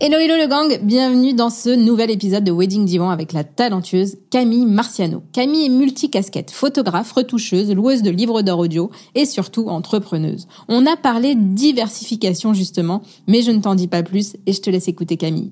[0.00, 4.16] Hello hello le gang, bienvenue dans ce nouvel épisode de Wedding Divan avec la talentueuse
[4.30, 5.24] Camille Marciano.
[5.32, 10.46] Camille est multicasquette, photographe, retoucheuse, loueuse de livres d'or audio et surtout entrepreneuse.
[10.68, 14.70] On a parlé diversification justement, mais je ne t'en dis pas plus et je te
[14.70, 15.50] laisse écouter Camille.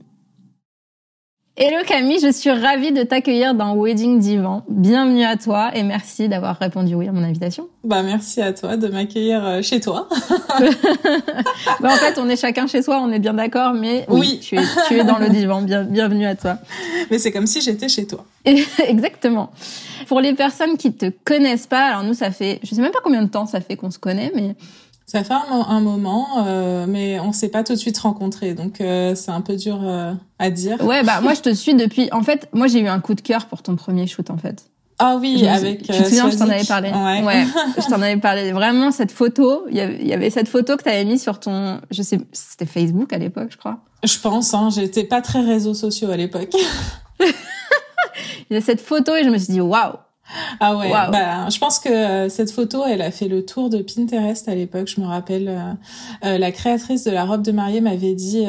[1.58, 4.62] Hello Camille, je suis ravie de t'accueillir dans Wedding Divan.
[4.68, 7.66] Bienvenue à toi et merci d'avoir répondu oui à mon invitation.
[7.82, 10.06] Bah merci à toi de m'accueillir euh, chez toi.
[11.80, 14.58] bah, en fait, on est chacun chez soi, on est bien d'accord, mais oui, Tu,
[14.58, 15.62] es, tu, es, dans le divan.
[15.62, 16.58] Bien, bienvenue à toi.
[17.10, 18.26] Mais c'est comme si j'étais chez toi.
[18.44, 19.50] Exactement.
[20.08, 23.00] Pour les personnes qui te connaissent pas, alors nous ça fait, je sais même pas
[23.02, 24.56] combien de temps ça fait qu'on se connaît, mais
[25.06, 29.14] ça fait un, moment, euh, mais on s'est pas tout de suite rencontrés, donc euh,
[29.14, 30.84] c'est un peu dur euh, à dire.
[30.84, 32.08] Ouais, bah moi je te suis depuis.
[32.10, 34.64] En fait, moi j'ai eu un coup de cœur pour ton premier shoot en fait.
[34.98, 35.82] Ah oui, avec.
[35.82, 36.90] Tu te souviens, je t'en avais parlé.
[36.90, 37.22] Ouais.
[37.22, 37.46] ouais
[37.76, 38.50] je t'en avais parlé.
[38.50, 42.02] Vraiment cette photo, il y avait cette photo que tu avais mise sur ton, je
[42.02, 43.78] sais, c'était Facebook à l'époque, je crois.
[44.02, 44.54] Je pense.
[44.54, 46.52] Hein, j'étais pas très réseaux sociaux à l'époque.
[47.20, 49.92] il y a cette photo et je me suis dit waouh
[50.60, 53.78] ah ouais, bah, je pense que euh, cette photo, elle a fait le tour de
[53.78, 54.88] Pinterest à l'époque.
[54.88, 55.72] Je me rappelle, euh,
[56.24, 58.46] euh, la créatrice de la robe de mariée m'avait dit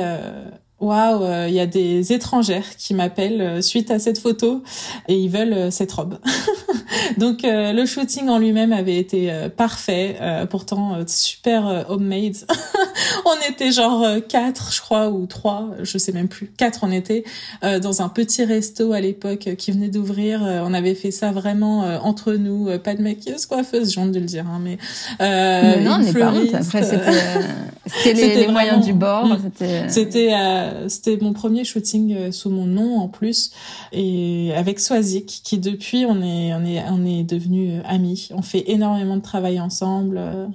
[0.80, 4.62] Waouh, il y a des étrangères qui m'appellent suite à cette photo
[5.07, 6.19] et ils veulent cette robe.
[7.18, 10.18] Donc le shooting en lui-même avait été parfait,
[10.50, 12.35] pourtant super homemade.
[13.25, 16.52] on était genre quatre, je crois, ou trois, je sais même plus.
[16.57, 17.23] Quatre, on était
[17.63, 20.41] dans un petit resto à l'époque qui venait d'ouvrir.
[20.44, 24.25] on avait fait ça vraiment entre nous, pas de maquilleuse, coiffeuse, j'ai honte de le
[24.25, 24.78] dire, hein, mais,
[25.19, 26.53] mais non, on n'est pas honte.
[26.53, 26.84] Après,
[27.85, 29.25] c'était les, les moyens du bord.
[29.25, 30.66] Mm.
[30.88, 33.51] C'était c'était mon premier shooting euh, sous mon nom en plus
[33.94, 38.29] et avec Swazik qui depuis on est on est on est devenus euh, amis.
[38.33, 40.17] On fait énormément de travail ensemble.
[40.17, 40.47] Euh.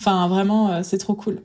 [0.00, 1.42] Enfin vraiment c'est trop cool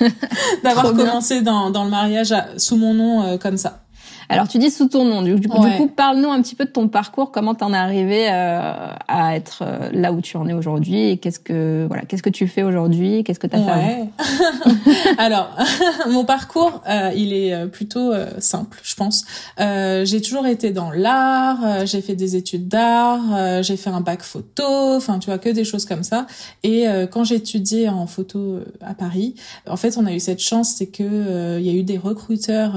[0.64, 3.83] d'avoir commencé dans dans le mariage sous mon nom comme ça.
[4.28, 5.22] Alors tu dis sous ton nom.
[5.22, 7.30] Du, coup, parle-nous un petit peu de ton parcours.
[7.30, 11.18] Comment t'en es arrivé euh, à être euh, là où tu en es aujourd'hui et
[11.18, 13.24] qu'est-ce que voilà, qu'est-ce que tu fais aujourd'hui?
[13.24, 14.08] Qu'est-ce que t'as ouais.
[14.16, 15.50] fait Alors
[16.10, 19.24] mon parcours, euh, il est plutôt simple, je pense.
[19.58, 21.86] j'ai toujours été dans l'art.
[21.86, 23.62] j'ai fait des études d'art.
[23.62, 24.64] j'ai fait un bac photo.
[24.96, 26.26] Enfin, tu vois que des choses comme ça.
[26.62, 29.34] Et quand j'étudiais en photo à Paris,
[29.68, 32.74] en fait, on a eu cette chance, c'est que il y a eu des recruteurs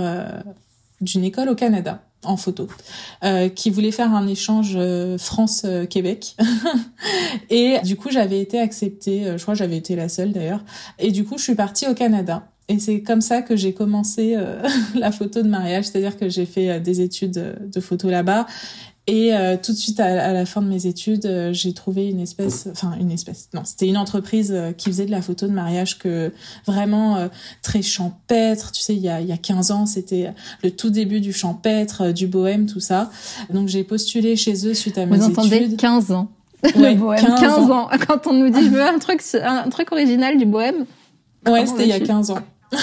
[1.02, 2.68] d'une école au Canada en photo,
[3.24, 6.36] euh, qui voulait faire un échange euh, France-Québec.
[7.50, 10.64] et du coup, j'avais été acceptée, euh, je crois que j'avais été la seule d'ailleurs.
[11.00, 12.48] Et du coup, je suis partie au Canada.
[12.70, 14.36] Et c'est comme ça que j'ai commencé
[14.96, 18.46] la photo de mariage, c'est-à-dire que j'ai fait des études de photo là-bas
[19.10, 22.20] et euh, tout de suite à, la fin de mes études, euh, j'ai trouvé une
[22.20, 25.54] espèce, enfin une espèce, non, c'était une entreprise euh, qui faisait de la photo de
[25.54, 26.34] mariage que
[26.66, 27.30] vraiment
[27.62, 28.74] très champêtre.
[28.74, 31.32] Tu sais, il y a, il y a 15 ans, c'était le tout début du
[31.32, 33.10] champêtre, du bohème, tout ça.
[33.50, 35.32] Donc j'ai postulé chez eux suite à mes études.
[35.32, 36.30] Vous entendez 15 ans.
[36.64, 37.90] le bohème, 15, ans.
[38.08, 40.86] Quand on nous dit je veux un truc, un truc original du bohème.
[41.48, 42.40] Ouais, c'était il y a 15 ans.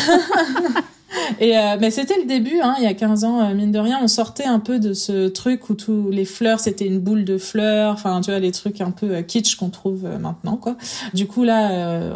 [1.40, 3.78] Et euh, mais c'était le début, hein, il y a 15 ans, euh, mine de
[3.78, 7.24] rien, on sortait un peu de ce truc où tous les fleurs, c'était une boule
[7.24, 10.76] de fleurs, enfin tu vois les trucs un peu euh, kitsch qu'on trouve maintenant quoi.
[11.12, 12.10] Du coup là,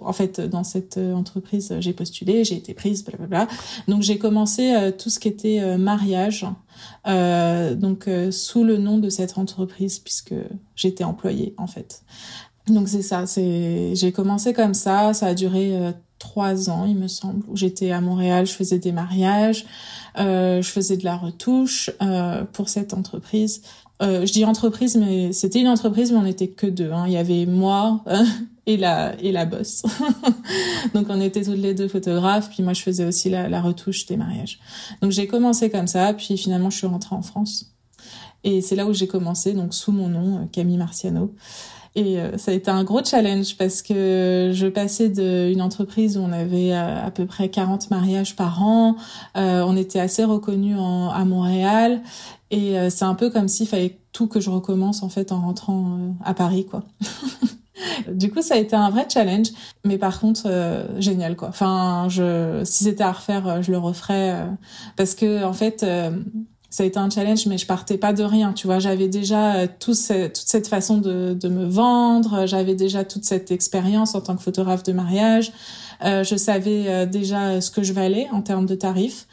[0.00, 3.48] en fait, dans cette entreprise, j'ai postulé, j'ai été prise, blablabla.
[3.88, 6.46] Donc j'ai commencé tout ce qui était mariage,
[7.04, 10.34] donc sous le nom de cette entreprise puisque
[10.74, 12.02] j'étais employée en fait.
[12.68, 17.08] Donc c'est ça, c'est j'ai commencé comme ça, ça a duré trois ans, il me
[17.08, 19.66] semble, où j'étais à Montréal, je faisais des mariages,
[20.18, 23.62] euh, je faisais de la retouche euh, pour cette entreprise.
[24.02, 26.92] Euh, je dis entreprise, mais c'était une entreprise, mais on n'était que deux.
[26.92, 27.04] Hein.
[27.06, 28.04] Il y avait moi
[28.66, 29.82] et la et la boss.
[30.94, 34.06] Donc on était toutes les deux photographes, puis moi je faisais aussi la, la retouche
[34.06, 34.58] des mariages.
[35.00, 37.72] Donc j'ai commencé comme ça, puis finalement je suis rentrée en France.
[38.44, 41.34] Et c'est là où j'ai commencé, donc sous mon nom, Camille Marciano.
[41.96, 46.20] Et euh, ça a été un gros challenge parce que je passais d'une entreprise où
[46.20, 48.96] on avait à, peu près 40 mariages par an.
[49.36, 52.02] Euh, on était assez reconnus à Montréal.
[52.50, 55.40] Et euh, c'est un peu comme s'il fallait tout que je recommence en fait en
[55.40, 56.84] rentrant à Paris, quoi.
[58.12, 59.48] du coup, ça a été un vrai challenge,
[59.84, 60.48] mais par contre
[60.98, 61.48] génial quoi.
[61.48, 64.46] Enfin, je si c'était à refaire, je le referais
[64.96, 65.84] parce que en fait
[66.70, 68.52] ça a été un challenge, mais je partais pas de rien.
[68.52, 73.04] Tu vois, j'avais déjà euh, tout toute cette façon de, de me vendre, j'avais déjà
[73.04, 75.52] toute cette expérience en tant que photographe de mariage.
[76.04, 79.26] Euh, je savais euh, déjà ce que je valais en termes de tarifs.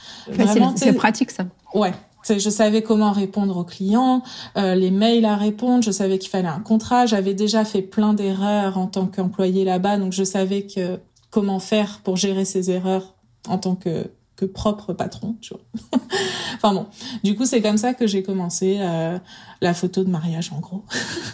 [0.75, 1.45] c'est pratique ça.
[1.73, 1.93] Ouais,
[2.29, 4.23] je savais comment répondre aux clients,
[4.57, 8.13] euh, les mails à répondre, je savais qu'il fallait un contrat, j'avais déjà fait plein
[8.13, 10.99] d'erreurs en tant qu'employé là-bas, donc je savais que
[11.31, 13.15] comment faire pour gérer ces erreurs
[13.47, 15.99] en tant que que propre patron, tu vois.
[16.55, 16.87] enfin bon,
[17.23, 19.17] du coup, c'est comme ça que j'ai commencé euh,
[19.61, 20.83] la photo de mariage, en gros.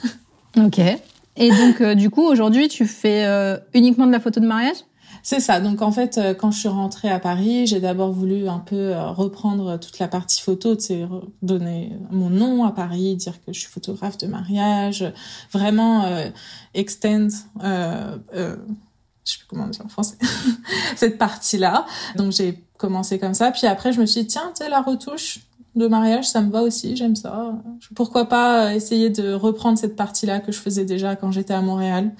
[0.57, 0.79] ok.
[1.37, 4.77] Et donc, euh, du coup, aujourd'hui, tu fais euh, uniquement de la photo de mariage?
[5.21, 5.59] C'est ça.
[5.59, 9.77] Donc en fait, quand je suis rentrée à Paris, j'ai d'abord voulu un peu reprendre
[9.77, 11.05] toute la partie photo, tu sais,
[11.41, 15.03] donner mon nom à Paris, dire que je suis photographe de mariage,
[15.51, 16.05] vraiment
[16.73, 17.27] extend
[19.29, 20.17] je sais plus comment dire en français,
[20.95, 21.85] cette partie-là.
[22.15, 23.51] Donc j'ai commencé comme ça.
[23.51, 25.41] Puis après, je me suis dit, tiens, tu sais, la retouche
[25.75, 27.53] de mariage, ça me va aussi, j'aime ça.
[27.95, 32.11] Pourquoi pas essayer de reprendre cette partie-là que je faisais déjà quand j'étais à Montréal.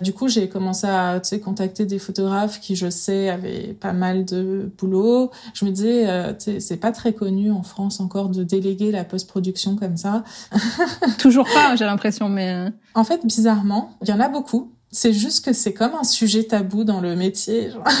[0.00, 3.92] Du coup, j'ai commencé à, tu sais, contacter des photographes qui, je sais, avaient pas
[3.92, 5.30] mal de boulot.
[5.54, 8.90] Je me disais, euh, tu sais, c'est pas très connu en France encore de déléguer
[8.90, 10.24] la post-production comme ça.
[11.18, 12.52] Toujours pas, j'ai l'impression, mais...
[12.52, 12.70] Euh.
[12.94, 14.72] En fait, bizarrement, il y en a beaucoup.
[14.90, 17.70] C'est juste que c'est comme un sujet tabou dans le métier.
[17.70, 17.84] Genre.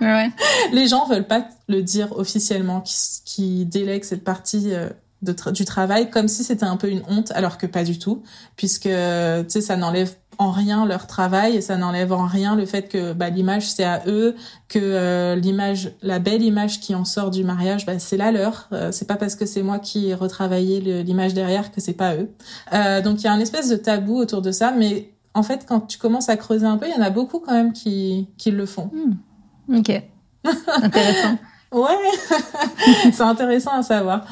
[0.00, 0.28] Ouais.
[0.72, 2.94] Les gens veulent pas le dire officiellement, qui,
[3.24, 4.90] qui délèguent cette partie euh,
[5.22, 8.22] de du travail comme si c'était un peu une honte, alors que pas du tout,
[8.56, 8.90] puisque tu
[9.48, 13.12] sais ça n'enlève en rien leur travail et ça n'enlève en rien le fait que
[13.12, 14.34] bah, l'image c'est à eux,
[14.68, 18.68] que euh, l'image, la belle image qui en sort du mariage, bah, c'est la leur.
[18.72, 22.16] Euh, c'est pas parce que c'est moi qui ai retravaillé l'image derrière que c'est pas
[22.16, 22.30] eux.
[22.72, 25.66] Euh, donc il y a un espèce de tabou autour de ça, mais en fait,
[25.66, 28.28] quand tu commences à creuser un peu, il y en a beaucoup quand même qui,
[28.38, 28.90] qui le font.
[28.92, 29.76] Hmm.
[29.78, 30.02] Ok.
[30.82, 31.38] Intéressant.
[31.72, 34.24] ouais, c'est intéressant à savoir.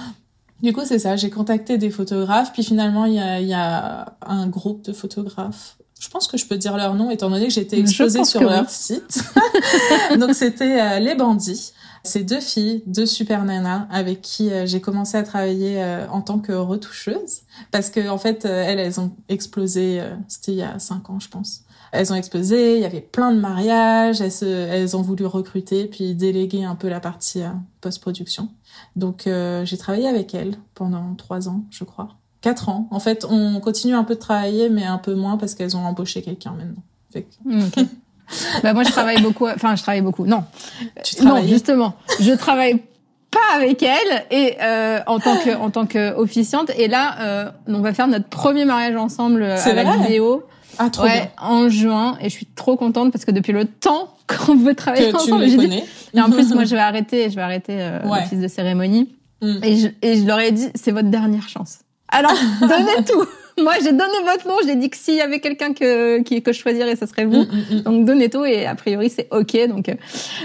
[0.62, 1.16] Du coup, c'est ça.
[1.16, 5.76] J'ai contacté des photographes, puis finalement, il y a, y a un groupe de photographes.
[5.98, 8.70] Je pense que je peux dire leur nom, étant donné que j'étais exposée sur leur
[8.70, 9.24] site.
[10.18, 11.72] Donc, c'était euh, Les Bandits.
[12.04, 16.20] C'est deux filles, deux super nanas avec qui euh, j'ai commencé à travailler euh, en
[16.20, 20.62] tant que retoucheuse parce que en fait euh, elles elles ont explosé c'était il y
[20.62, 21.62] a cinq ans je pense.
[21.92, 25.84] Elles ont explosé, il y avait plein de mariages, elles, se, elles ont voulu recruter
[25.84, 27.42] puis déléguer un peu la partie
[27.82, 28.48] post-production.
[28.96, 32.08] Donc j'ai travaillé avec elles pendant trois ans, je crois.
[32.40, 32.88] Quatre ans.
[32.90, 35.84] En fait, on continue un peu de travailler, mais un peu moins parce qu'elles ont
[35.84, 36.82] embauché quelqu'un maintenant.
[37.12, 37.26] Fait
[38.62, 40.44] bah moi je travaille beaucoup enfin je travaille beaucoup non
[41.22, 42.80] non justement je travaille
[43.32, 46.70] pas avec elle et euh, en tant que en tant que officiante.
[46.76, 50.44] Et là euh, on va faire notre premier mariage ensemble euh, à la vidéo.
[50.78, 52.16] Ah, trop ouais, en juin.
[52.20, 55.48] Et je suis trop contente parce que depuis le temps qu'on veut travailler que ensemble
[55.48, 55.82] tu dit,
[56.14, 59.08] et en plus moi je vais arrêter je vais arrêter euh, l'office de cérémonie.
[59.40, 59.58] Mm.
[59.64, 61.80] et je et je leur ai dit c'est votre dernière chance
[62.12, 63.26] alors donnez tout
[63.58, 64.56] moi, j'ai donné votre nom.
[64.64, 67.44] J'ai dit que s'il y avait quelqu'un que, qui, que je choisirais, ce serait vous.
[67.44, 67.80] Mm, mm, mm.
[67.82, 69.56] Donc, donnez tout et a priori, c'est OK.
[69.68, 69.94] Donc, euh,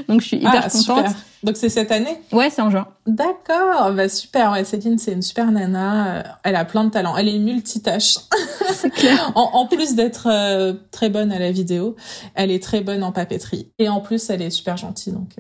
[0.08, 1.16] donc, je suis hyper ah, contente.
[1.44, 2.18] Donc, c'est cette année?
[2.32, 2.88] Ouais, c'est en juin.
[3.06, 3.94] D'accord.
[3.94, 4.52] Bah, super.
[4.52, 6.18] Ouais, Céline, c'est une super nana.
[6.18, 7.16] Euh, elle a plein de talents.
[7.16, 8.18] Elle est multitâche.
[8.74, 9.32] C'est clair.
[9.36, 11.96] en, en, plus d'être euh, très bonne à la vidéo,
[12.36, 13.72] elle est très bonne en papeterie.
[13.80, 15.14] Et en plus, elle est super gentille.
[15.14, 15.36] Donc,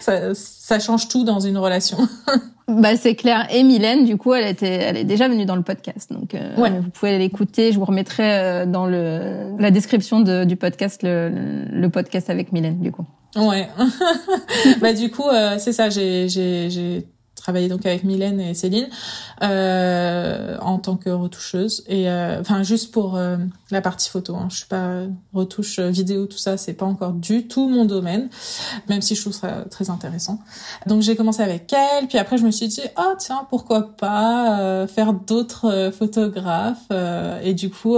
[0.00, 1.96] ça, ça change tout dans une relation.
[2.76, 3.46] Bah c'est clair.
[3.52, 6.54] Et Mylène, du coup, elle était, elle est déjà venue dans le podcast, donc euh,
[6.56, 7.72] vous pouvez l'écouter.
[7.72, 11.30] Je vous remettrai euh, dans le la description de, du podcast le,
[11.70, 13.04] le podcast avec Mylène, du coup.
[13.36, 13.68] Ouais.
[14.80, 15.90] bah du coup, euh, c'est ça.
[15.90, 17.06] J'ai j'ai
[17.42, 18.88] travaillé donc avec Mylène et Céline
[19.42, 21.84] euh, en tant que retoucheuse.
[21.88, 23.36] Et euh, enfin juste pour euh,
[23.70, 24.46] la partie photo hein.
[24.50, 28.28] je suis pas retouche vidéo tout ça c'est pas encore du tout mon domaine
[28.88, 30.38] même si je trouve ça très intéressant.
[30.86, 34.60] Donc j'ai commencé avec elle puis après je me suis dit oh tiens pourquoi pas
[34.60, 36.90] euh, faire d'autres photographes
[37.42, 37.96] et du coup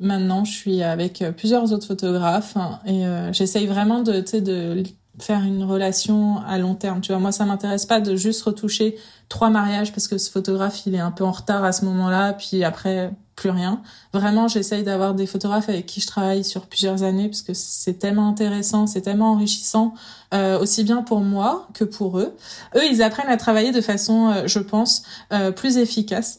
[0.00, 4.82] maintenant je suis avec plusieurs autres photographes hein, et j'essaye vraiment de de
[5.18, 7.00] faire une relation à long terme.
[7.00, 8.96] Tu vois, moi, ça m'intéresse pas de juste retoucher
[9.28, 12.34] trois mariages parce que ce photographe, il est un peu en retard à ce moment-là,
[12.34, 13.82] puis après, plus rien.
[14.14, 17.98] Vraiment, j'essaye d'avoir des photographes avec qui je travaille sur plusieurs années parce que c'est
[17.98, 19.92] tellement intéressant, c'est tellement enrichissant,
[20.32, 22.34] euh, aussi bien pour moi que pour eux.
[22.74, 26.38] Eux, ils apprennent à travailler de façon, euh, je pense, euh, plus efficace.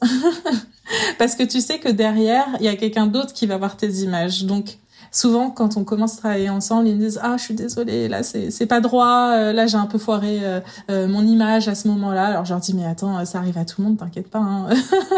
[1.19, 3.89] parce que tu sais que derrière, il y a quelqu'un d'autre qui va voir tes
[4.01, 4.46] images.
[4.46, 4.79] Donc,
[5.11, 8.23] souvent quand on commence à travailler ensemble, ils me disent ah je suis désolée là
[8.23, 10.59] c'est pas droit, euh, là j'ai un peu foiré euh,
[10.89, 12.25] euh, mon image à ce moment-là.
[12.27, 14.39] Alors je leur dis mais attends ça arrive à tout le monde, t'inquiète pas.
[14.39, 14.69] Hein.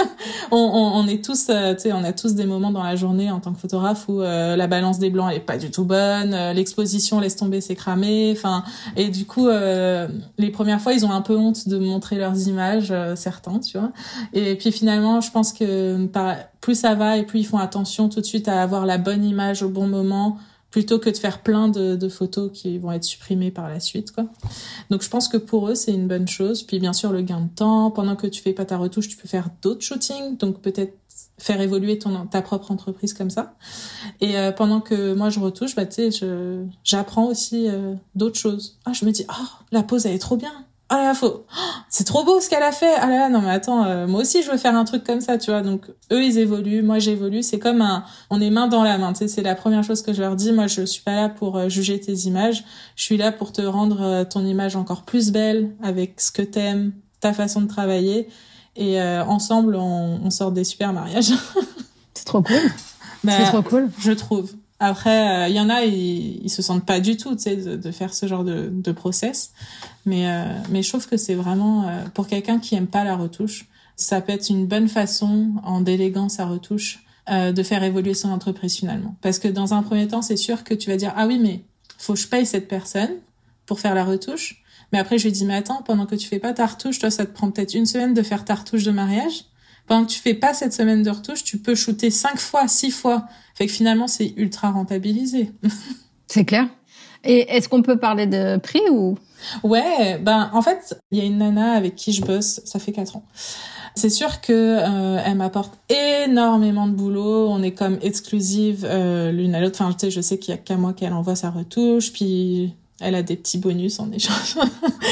[0.51, 3.31] on, on, on, est tous tu sais on a tous des moments dans la journée
[3.31, 6.35] en tant que photographe où la balance des blancs elle est pas du tout bonne,
[6.53, 8.63] l'exposition laisse tomber c'est cramé, enfin
[8.95, 12.93] et du coup les premières fois ils ont un peu honte de montrer leurs images
[13.15, 13.91] certains tu vois
[14.33, 18.09] et puis finalement je pense que par plus ça va et plus ils font attention
[18.09, 20.37] tout de suite à avoir la bonne image au bon moment
[20.71, 24.11] plutôt que de faire plein de, de, photos qui vont être supprimées par la suite
[24.11, 24.25] quoi.
[24.89, 26.63] Donc je pense que pour eux c'est une bonne chose.
[26.63, 29.17] Puis bien sûr le gain de temps, pendant que tu fais pas ta retouche, tu
[29.17, 30.93] peux faire d'autres shootings, donc peut-être
[31.39, 33.55] faire évoluer ton ta propre entreprise comme ça.
[34.21, 35.85] Et euh, pendant que moi je retouche, bah
[36.83, 38.77] j'apprends aussi euh, d'autres choses.
[38.85, 40.51] Ah, je me dis "Ah, oh, la pose elle est trop bien."
[40.91, 41.45] Ah là, faut,
[41.87, 42.95] c'est trop beau ce qu'elle a fait.
[42.99, 45.37] Ah là, non mais attends, euh, moi aussi je veux faire un truc comme ça,
[45.37, 45.61] tu vois.
[45.61, 47.43] Donc eux ils évoluent, moi j'évolue.
[47.43, 49.13] C'est comme un, on est main dans la main.
[49.13, 50.51] Tu sais, c'est la première chose que je leur dis.
[50.51, 52.63] Moi je suis pas là pour euh, juger tes images.
[52.95, 56.41] Je suis là pour te rendre euh, ton image encore plus belle avec ce que
[56.41, 58.27] t'aimes, ta façon de travailler.
[58.75, 61.33] Et ensemble on, on, sort des super mariages.
[62.13, 62.55] c'est trop cool.
[63.25, 63.89] Bah, c'est trop cool.
[63.99, 64.53] Je trouve.
[64.79, 67.75] Après, il y en a, ils, ils se sentent pas du tout, tu sais, de,
[67.75, 69.51] de, faire ce genre de, de process.
[70.05, 73.15] Mais, euh, mais je trouve que c'est vraiment, euh, pour quelqu'un qui aime pas la
[73.15, 78.13] retouche, ça peut être une bonne façon, en déléguant sa retouche, euh, de faire évoluer
[78.13, 79.15] son entreprise finalement.
[79.21, 81.63] Parce que dans un premier temps, c'est sûr que tu vas dire, ah oui, mais
[81.97, 83.11] faut que je paye cette personne
[83.65, 84.63] pour faire la retouche.
[84.91, 87.11] Mais après, je lui dis, mais attends, pendant que tu fais pas ta retouche, toi,
[87.11, 89.43] ça te prend peut-être une semaine de faire ta retouche de mariage.
[89.89, 92.91] Pendant que tu fais pas cette semaine de retouche, tu peux shooter cinq fois, six
[92.91, 93.25] fois.
[93.55, 95.51] Fait que finalement, c'est ultra rentabilisé.
[96.27, 96.67] c'est clair.
[97.23, 99.17] Et est-ce qu'on peut parler de prix ou?
[99.63, 102.91] Ouais, ben en fait, il y a une nana avec qui je bosse, ça fait
[102.91, 103.25] quatre ans.
[103.95, 107.49] C'est sûr que euh, elle m'apporte énormément de boulot.
[107.49, 109.81] On est comme exclusive euh, l'une à l'autre.
[109.81, 112.75] Enfin, tu sais, je sais qu'il y a qu'à moi qu'elle envoie sa retouche, puis
[112.99, 114.57] elle a des petits bonus en échange.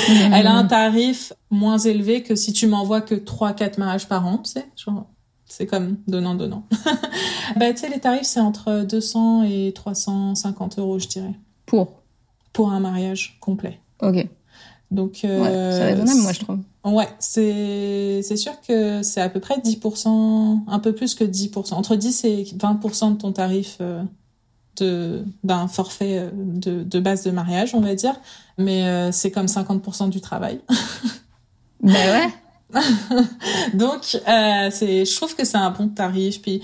[0.09, 4.25] Elle a un tarif moins élevé que si tu m'envoies que trois, quatre mariages par
[4.25, 4.65] an, tu sais.
[4.75, 5.05] Genre,
[5.45, 6.63] c'est comme donnant donnant.
[7.55, 11.33] bah tu sais, les tarifs c'est entre 200 et 350 euros, je dirais.
[11.65, 12.01] Pour
[12.53, 13.79] Pour un mariage complet.
[14.01, 14.27] Ok.
[14.89, 16.59] Donc, euh, ouais, c'est raisonnable, moi, je trouve.
[16.85, 21.73] Ouais, c'est, c'est sûr que c'est à peu près 10%, un peu plus que 10%,
[21.73, 24.01] entre 10 et 20% de ton tarif euh,
[24.81, 28.15] d'un forfait euh, de, de base de mariage, on va dire.
[28.57, 30.61] Mais euh, c'est comme 50% du travail.
[31.81, 32.29] ben ouais.
[33.73, 36.41] Donc, euh, c'est, je trouve que c'est un bon tarif.
[36.41, 36.61] Puis,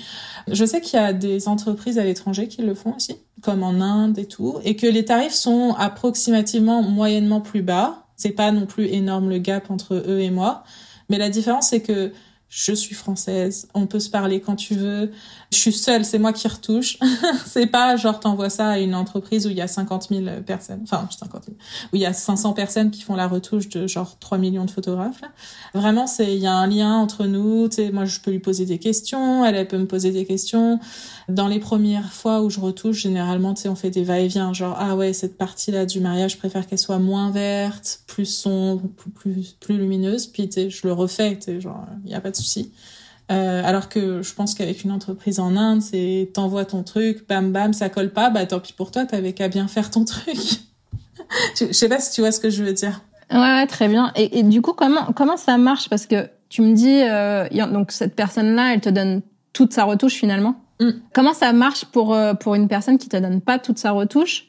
[0.51, 3.79] je sais qu'il y a des entreprises à l'étranger qui le font aussi, comme en
[3.81, 8.05] Inde et tout, et que les tarifs sont approximativement moyennement plus bas.
[8.15, 10.63] C'est pas non plus énorme le gap entre eux et moi,
[11.09, 12.13] mais la différence c'est que
[12.47, 15.11] je suis française, on peut se parler quand tu veux,
[15.53, 16.97] je suis seule, c'est moi qui retouche.
[17.45, 20.81] c'est pas genre t'envoies ça à une entreprise où il y a 50 000 personnes,
[20.83, 21.57] enfin 50 000,
[21.93, 24.71] où il y a 500 personnes qui font la retouche de genre 3 millions de
[24.71, 25.21] photographes.
[25.73, 27.69] Vraiment, c'est il y a un lien entre nous.
[27.93, 30.79] Moi je peux lui poser des questions, elle, elle peut me poser des questions.
[31.29, 34.75] Dans les premières fois où je retouche, généralement, tu sais, on fait des va-et-vient, genre
[34.79, 38.87] ah ouais cette partie là du mariage, je préfère qu'elle soit moins verte, plus sombre,
[38.97, 40.27] plus plus, plus lumineuse.
[40.27, 42.71] Puis tu sais, je le refais, tu sais, genre il y a pas de souci.
[43.33, 47.51] Euh, alors que je pense qu'avec une entreprise en Inde, c'est t'envoies ton truc, bam
[47.51, 50.37] bam, ça colle pas, bah tant pis pour toi, t'avais qu'à bien faire ton truc.
[51.59, 53.01] je sais pas si tu vois ce que je veux dire.
[53.31, 54.11] Ouais, ouais très bien.
[54.15, 55.89] Et, et, du coup, comment comment ça marche?
[55.89, 59.21] Parce que tu me dis, euh, donc cette personne-là, elle te donne
[59.53, 60.55] toute sa retouche finalement?
[60.79, 60.89] Mm.
[61.13, 64.47] Comment ça marche pour euh, pour une personne qui te donne pas toute sa retouche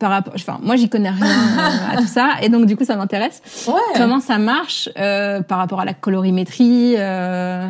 [0.00, 2.84] par rapport, enfin, moi, j'y connais rien euh, à tout ça, et donc du coup,
[2.84, 3.42] ça m'intéresse.
[3.68, 3.74] Ouais.
[3.94, 7.68] Comment ça marche euh, par rapport à la colorimétrie euh,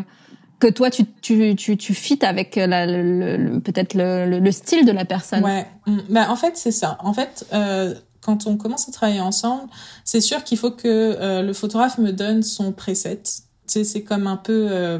[0.61, 4.85] que toi tu tu tu tu fites avec la, le, le, peut-être le, le, style
[4.85, 5.43] de la personne.
[5.43, 5.67] Ouais.
[5.87, 5.99] Mm.
[6.11, 6.99] Bah en fait c'est ça.
[7.01, 9.69] En fait euh, quand on commence à travailler ensemble,
[10.05, 13.23] c'est sûr qu'il faut que euh, le photographe me donne son preset.
[13.67, 14.99] Sais c'est comme un peu euh,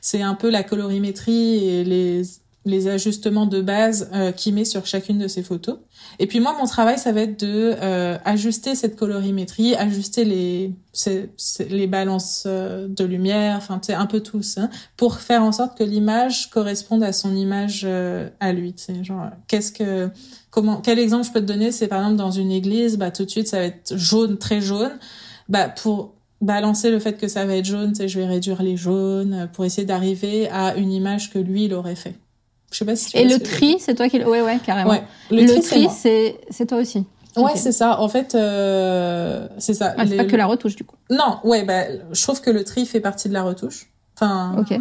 [0.00, 2.22] c'est un peu la colorimétrie et les
[2.68, 5.78] les ajustements de base euh, qu'il met sur chacune de ses photos.
[6.18, 10.72] Et puis moi, mon travail, ça va être de euh, ajuster cette colorimétrie, ajuster les
[11.70, 15.84] les balances euh, de lumière, enfin, un peu tout ça, pour faire en sorte que
[15.84, 17.86] l'image corresponde à son image
[18.40, 18.74] à lui.
[18.74, 20.10] Tu genre, qu'est-ce que,
[20.50, 21.70] comment, quel exemple je peux te donner?
[21.70, 24.60] C'est par exemple dans une église, bah tout de suite, ça va être jaune, très
[24.60, 24.98] jaune.
[25.48, 28.76] Bah pour balancer le fait que ça va être jaune, sais, je vais réduire les
[28.76, 32.16] jaunes pour essayer d'arriver à une image que lui, il aurait fait.
[32.70, 34.28] Je sais pas si tu Et le tri, c'est toi qui le...
[34.28, 34.90] Ouais, ouais, carrément.
[34.90, 35.02] Ouais.
[35.30, 37.04] Le, tri, c'est toi aussi.
[37.36, 38.00] Ouais, c'est ça.
[38.00, 39.94] En fait, euh, c'est ça.
[39.96, 40.96] Ah, c'est pas que la retouche, du coup.
[41.10, 43.90] Non, ouais, bah, je trouve que le tri fait partie de la retouche.
[44.20, 44.80] Enfin, ok.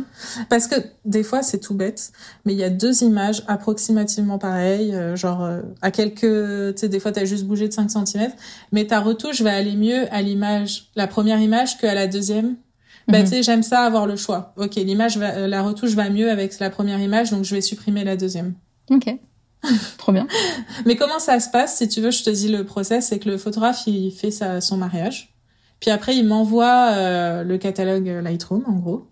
[0.50, 0.76] Parce que
[1.06, 2.12] des fois, c'est tout bête,
[2.44, 6.90] mais il y a deux images approximativement pareilles, euh, genre euh, à quelques, tu sais,
[6.90, 8.32] des fois, t'as juste bougé de 5 cm,
[8.72, 12.56] mais ta retouche va aller mieux à l'image, la première image qu'à la deuxième
[13.08, 14.54] bah, tu sais, j'aime ça avoir le choix.
[14.58, 17.62] Ok, l'image va, euh, la retouche va mieux avec la première image, donc je vais
[17.62, 18.54] supprimer la deuxième.
[18.90, 19.10] Ok.
[19.98, 20.28] Trop bien.
[20.86, 23.30] Mais comment ça se passe Si tu veux, je te dis le process, c'est que
[23.30, 25.34] le photographe, il fait sa, son mariage.
[25.80, 29.08] Puis après, il m'envoie euh, le catalogue Lightroom, en gros,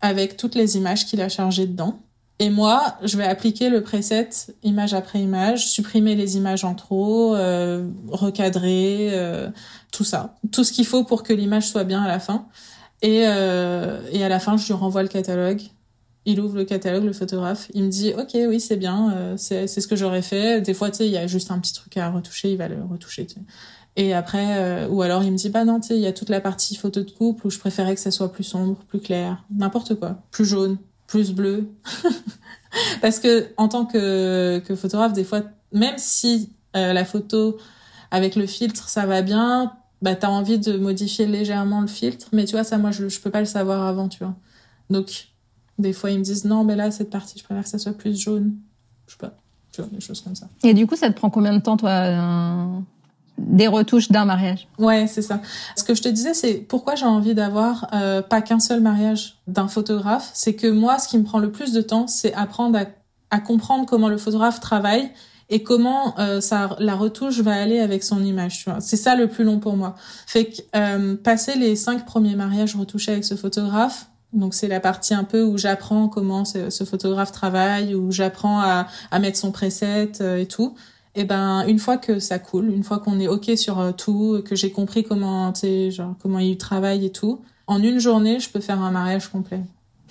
[0.00, 2.00] avec toutes les images qu'il a chargées dedans.
[2.40, 4.30] Et moi, je vais appliquer le preset
[4.62, 9.50] image après image, supprimer les images en trop, euh, recadrer, euh,
[9.92, 10.38] tout ça.
[10.50, 12.46] Tout ce qu'il faut pour que l'image soit bien à la fin.
[13.02, 15.62] Et, euh, et à la fin, je lui renvoie le catalogue.
[16.26, 17.68] Il ouvre le catalogue, le photographe.
[17.72, 20.60] Il me dit, OK, oui, c'est bien, euh, c'est ce que j'aurais fait.
[20.60, 23.26] Des fois, il y a juste un petit truc à retoucher, il va le retoucher.
[23.96, 26.28] Et après, euh, ou alors il me dit, bah non, tu il y a toute
[26.28, 29.44] la partie photo de couple où je préférais que ça soit plus sombre, plus clair,
[29.50, 30.76] n'importe quoi, plus jaune,
[31.06, 31.68] plus bleu.
[33.00, 35.42] Parce que en tant que, que photographe, des fois,
[35.72, 37.58] même si euh, la photo
[38.10, 42.44] avec le filtre, ça va bien, bah t'as envie de modifier légèrement le filtre, mais
[42.44, 44.34] tu vois ça moi je je peux pas le savoir avant, tu vois.
[44.88, 45.28] Donc
[45.78, 47.92] des fois ils me disent non mais là cette partie je préfère que ça soit
[47.92, 48.54] plus jaune,
[49.06, 49.34] je sais pas,
[49.72, 50.48] tu vois des choses comme ça.
[50.62, 52.82] Et du coup ça te prend combien de temps toi
[53.38, 54.68] des retouches d'un mariage?
[54.78, 55.40] Ouais c'est ça.
[55.76, 59.38] Ce que je te disais c'est pourquoi j'ai envie d'avoir euh, pas qu'un seul mariage
[59.46, 62.78] d'un photographe, c'est que moi ce qui me prend le plus de temps c'est apprendre
[62.78, 62.84] à,
[63.30, 65.10] à comprendre comment le photographe travaille
[65.50, 68.58] et comment euh, ça, la retouche va aller avec son image.
[68.58, 68.80] Tu vois.
[68.80, 69.96] C'est ça le plus long pour moi.
[70.26, 74.78] Fait que euh, passer les cinq premiers mariages retouchés avec ce photographe, donc c'est la
[74.78, 79.36] partie un peu où j'apprends comment ce, ce, photographe travaille, où j'apprends à, à, mettre
[79.36, 80.76] son preset euh, et tout.
[81.16, 84.54] Et ben une fois que ça coule, une fois qu'on est ok sur tout, que
[84.54, 88.48] j'ai compris comment, tu sais, genre comment il travaille et tout, en une journée je
[88.48, 89.62] peux faire un mariage complet.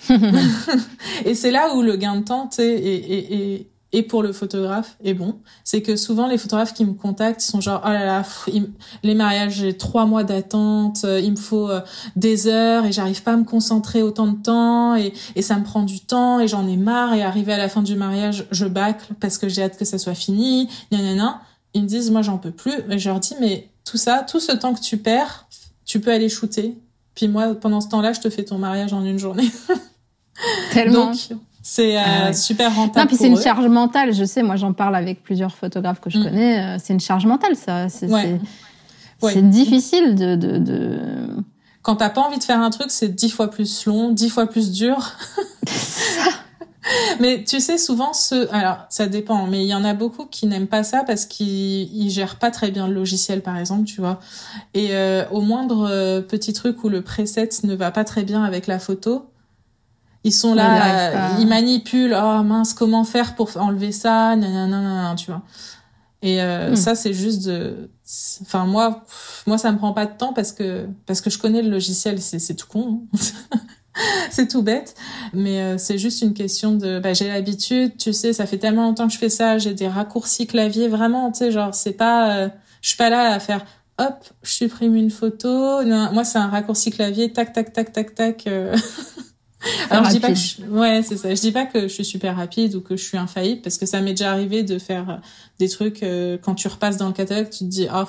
[1.24, 4.96] et c'est là où le gain de temps, tu sais, et, et, pour le photographe
[5.02, 5.38] est bon.
[5.64, 8.24] C'est que souvent les photographes qui me contactent, sont genre oh là là,
[9.02, 11.80] les mariages j'ai trois mois d'attente, euh, il me faut euh,
[12.16, 15.64] des heures et j'arrive pas à me concentrer autant de temps et, et ça me
[15.64, 18.66] prend du temps et j'en ai marre et arrivé à la fin du mariage je
[18.66, 20.68] bâcle parce que j'ai hâte que ça soit fini.
[20.92, 21.40] Gna,
[21.74, 22.74] Ils me disent moi j'en peux plus.
[22.88, 25.46] Et je leur dis mais tout ça, tout ce temps que tu perds,
[25.84, 26.76] tu peux aller shooter.
[27.14, 29.50] Puis moi pendant ce temps-là je te fais ton mariage en une journée.
[30.72, 31.06] Tellement.
[31.06, 31.30] Donc,
[31.62, 33.00] c'est euh, ah super rentable.
[33.00, 34.14] Non, puis c'est une charge mentale.
[34.14, 36.24] Je sais, moi j'en parle avec plusieurs photographes que je mm.
[36.24, 36.58] connais.
[36.58, 37.88] Euh, c'est une charge mentale, ça.
[37.88, 40.98] C'est difficile de, de, de...
[41.82, 44.46] Quand t'as pas envie de faire un truc, c'est dix fois plus long, dix fois
[44.46, 45.12] plus dur.
[47.20, 50.46] mais tu sais, souvent, ce, alors ça dépend, mais il y en a beaucoup qui
[50.46, 54.20] n'aiment pas ça parce qu'ils gèrent pas très bien le logiciel, par exemple, tu vois.
[54.72, 58.66] Et euh, au moindre petit truc où le preset ne va pas très bien avec
[58.66, 59.29] la photo,
[60.24, 62.16] ils sont là, ils manipulent.
[62.16, 65.42] Oh mince, comment faire pour enlever ça Nanana, tu vois.
[66.22, 66.76] Et euh, hmm.
[66.76, 67.90] ça, c'est juste de.
[68.42, 69.04] Enfin moi,
[69.46, 72.20] moi ça me prend pas de temps parce que parce que je connais le logiciel.
[72.20, 73.02] C'est c'est tout con.
[73.14, 73.58] Hein.
[74.30, 74.94] c'est tout bête,
[75.32, 76.98] mais euh, c'est juste une question de.
[76.98, 79.56] Bah, j'ai l'habitude, tu sais, ça fait tellement longtemps que je fais ça.
[79.56, 82.36] J'ai des raccourcis clavier, vraiment, tu sais, genre c'est pas.
[82.36, 82.48] Euh,
[82.82, 83.64] je suis pas là à faire.
[83.98, 85.82] Hop, je supprime une photo.
[85.84, 88.48] Non, moi, c'est un raccourci clavier, tac, tac, tac, tac, tac.
[89.90, 90.62] Alors je dis pas que je...
[90.62, 91.34] ouais c'est ça.
[91.34, 93.86] Je dis pas que je suis super rapide ou que je suis infaillible parce que
[93.86, 95.16] ça m'est déjà arrivé de faire euh,
[95.58, 98.08] des trucs euh, quand tu repasses dans le catalogue tu te dis ah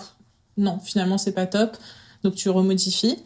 [0.58, 1.78] non finalement c'est pas top
[2.24, 3.18] donc tu remodifies.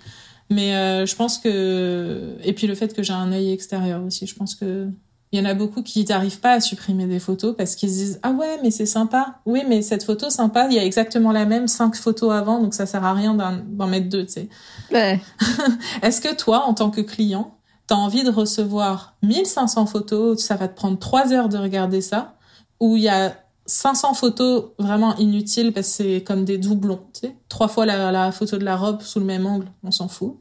[0.49, 4.27] Mais euh, je pense que et puis le fait que j'ai un œil extérieur aussi,
[4.27, 4.87] je pense que
[5.31, 7.95] il y en a beaucoup qui n'arrivent pas à supprimer des photos parce qu'ils se
[7.95, 11.31] disent ah ouais mais c'est sympa oui mais cette photo sympa il y a exactement
[11.31, 14.49] la même cinq photos avant donc ça sert à rien d'en mettre deux tu sais
[14.93, 15.19] ouais.
[16.03, 17.57] est-ce que toi en tant que client
[17.87, 22.35] t'as envie de recevoir 1500 photos, ça va te prendre trois heures de regarder ça,
[22.79, 23.35] ou il y a
[23.67, 27.35] 500 photos vraiment inutiles parce que c'est comme des doublons, tu sais.
[27.49, 30.37] Trois fois la, la, photo de la robe sous le même angle, on s'en fout.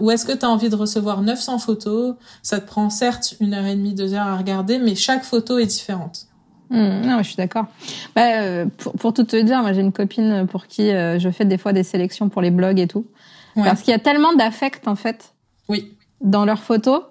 [0.00, 3.52] Ou est-ce que tu as envie de recevoir 900 photos Ça te prend certes une
[3.52, 6.26] heure et demie, deux heures à regarder, mais chaque photo est différente.
[6.70, 7.66] Mmh, non, je suis d'accord.
[8.16, 11.28] Bah, euh, pour, pour, tout te dire, moi j'ai une copine pour qui euh, je
[11.28, 13.06] fais des fois des sélections pour les blogs et tout.
[13.56, 13.64] Ouais.
[13.64, 15.34] Parce qu'il y a tellement d'affect en fait.
[15.68, 15.93] Oui.
[16.24, 17.02] Dans leurs photos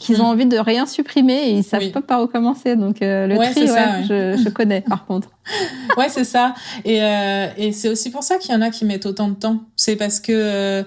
[0.00, 0.30] qu'ils ont mm.
[0.30, 1.90] envie de rien supprimer et ils savent oui.
[1.90, 2.76] pas par où commencer.
[2.76, 5.30] Donc euh, le ouais, tri, ouais, ça, je, je, connais par contre.
[5.96, 6.54] ouais, c'est ça.
[6.84, 9.34] Et, euh, et c'est aussi pour ça qu'il y en a qui mettent autant de
[9.34, 9.60] temps.
[9.76, 10.82] C'est parce que euh,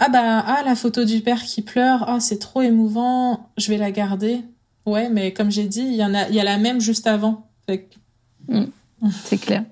[0.00, 3.78] ah bah ah la photo du père qui pleure, ah c'est trop émouvant, je vais
[3.78, 4.40] la garder.
[4.86, 7.06] Ouais, mais comme j'ai dit, il y en a, il y a la même juste
[7.06, 7.46] avant.
[7.66, 7.82] Fait
[8.48, 8.54] que...
[8.54, 8.66] mm.
[9.24, 9.64] C'est clair.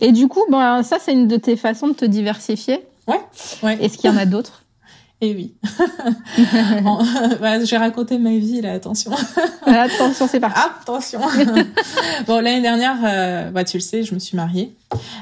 [0.00, 2.86] Et du coup, bon, ça c'est une de tes façons de te diversifier.
[3.06, 3.20] Ouais.
[3.62, 3.82] ouais.
[3.82, 4.64] Est-ce qu'il y en a d'autres?
[5.20, 5.54] Et oui.
[7.40, 9.10] bah, je vais raconter ma vie là, attention.
[9.66, 10.60] attention, c'est parti.
[10.80, 11.20] Attention.
[12.26, 14.76] bon, l'année dernière, euh, bah, tu le sais, je me suis mariée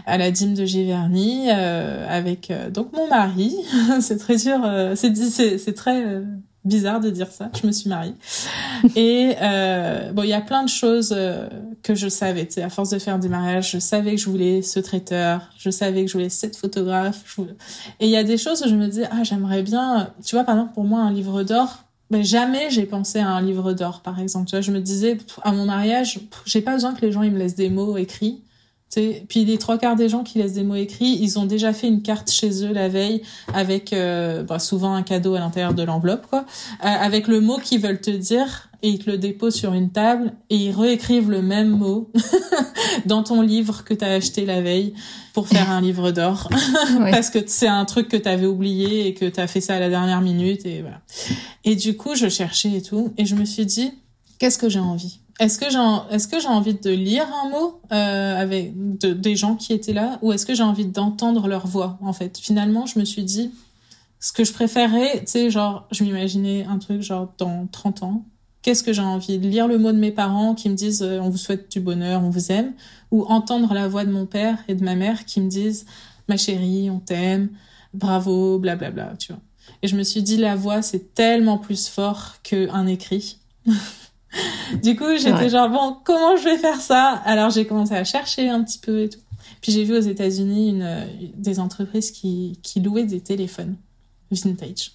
[0.04, 3.56] à la dîme de Giverny euh, avec euh, donc mon mari.
[4.00, 5.14] c'est très dur, euh, c'est
[5.58, 6.24] c'est très euh,
[6.66, 7.50] bizarre de dire ça.
[7.60, 8.14] Je me suis mariée.
[8.96, 11.48] Et euh, bon, il y a plein de choses euh,
[11.86, 12.46] que je savais.
[12.46, 15.48] Tu sais, à force de faire des mariages, je savais que je voulais ce traiteur,
[15.56, 17.38] je savais que je voulais cette photographe.
[18.00, 20.12] Et il y a des choses où je me dis ah j'aimerais bien.
[20.24, 21.84] Tu vois, par exemple pour moi un livre d'or.
[22.10, 24.48] Ben, jamais j'ai pensé à un livre d'or, par exemple.
[24.48, 27.32] Tu vois, je me disais à mon mariage, j'ai pas besoin que les gens ils
[27.32, 28.42] me laissent des mots écrits.
[28.88, 31.72] T'sais, puis les trois quarts des gens qui laissent des mots écrits, ils ont déjà
[31.72, 33.22] fait une carte chez eux la veille
[33.52, 36.44] avec euh, bah, souvent un cadeau à l'intérieur de l'enveloppe, quoi,
[36.84, 39.90] euh, avec le mot qu'ils veulent te dire et ils te le déposent sur une
[39.90, 42.10] table et ils réécrivent le même mot
[43.06, 44.94] dans ton livre que t'as acheté la veille
[45.32, 46.48] pour faire un livre d'or
[47.00, 47.10] ouais.
[47.10, 49.88] parce que c'est un truc que t'avais oublié et que t'as fait ça à la
[49.88, 51.00] dernière minute et voilà.
[51.64, 53.92] Et du coup, je cherchais et tout et je me suis dit
[54.38, 55.20] qu'est-ce que j'ai envie?
[55.38, 59.36] Est-ce que j'ai est-ce que j'ai envie de lire un mot euh, avec de, des
[59.36, 62.38] gens qui étaient là ou est-ce que j'ai envie d'entendre leur voix en fait?
[62.38, 63.50] Finalement je me suis dit
[64.18, 68.24] ce que je préférais tu sais genre je m'imaginais un truc genre dans 30 ans
[68.66, 71.20] qu'est-ce que j'ai envie de lire le mot de mes parents qui me disent euh,
[71.20, 72.72] on vous souhaite du bonheur on vous aime.
[73.12, 75.86] Ou entendre la voix de mon père et de ma mère qui me disent
[76.28, 77.50] ma chérie on t'aime
[77.94, 79.40] bravo blablabla bla, bla, tu vois.
[79.82, 83.38] Et je me suis dit la voix c'est tellement plus fort qu'un écrit.
[84.82, 87.22] Du coup, j'étais genre bon, comment je vais faire ça?
[87.24, 89.20] Alors j'ai commencé à chercher un petit peu et tout.
[89.62, 93.76] Puis j'ai vu aux États-Unis une, des entreprises qui, qui louaient des téléphones
[94.30, 94.92] vintage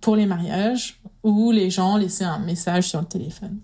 [0.00, 3.58] pour les mariages où les gens laissaient un message sur le téléphone.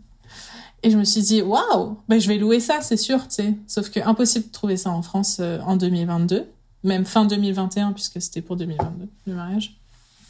[0.82, 3.54] Et je me suis dit waouh, ben je vais louer ça, c'est sûr, tu sais.
[3.66, 6.46] Sauf que impossible de trouver ça en France euh, en 2022,
[6.84, 9.76] même fin 2021 puisque c'était pour 2022 le mariage.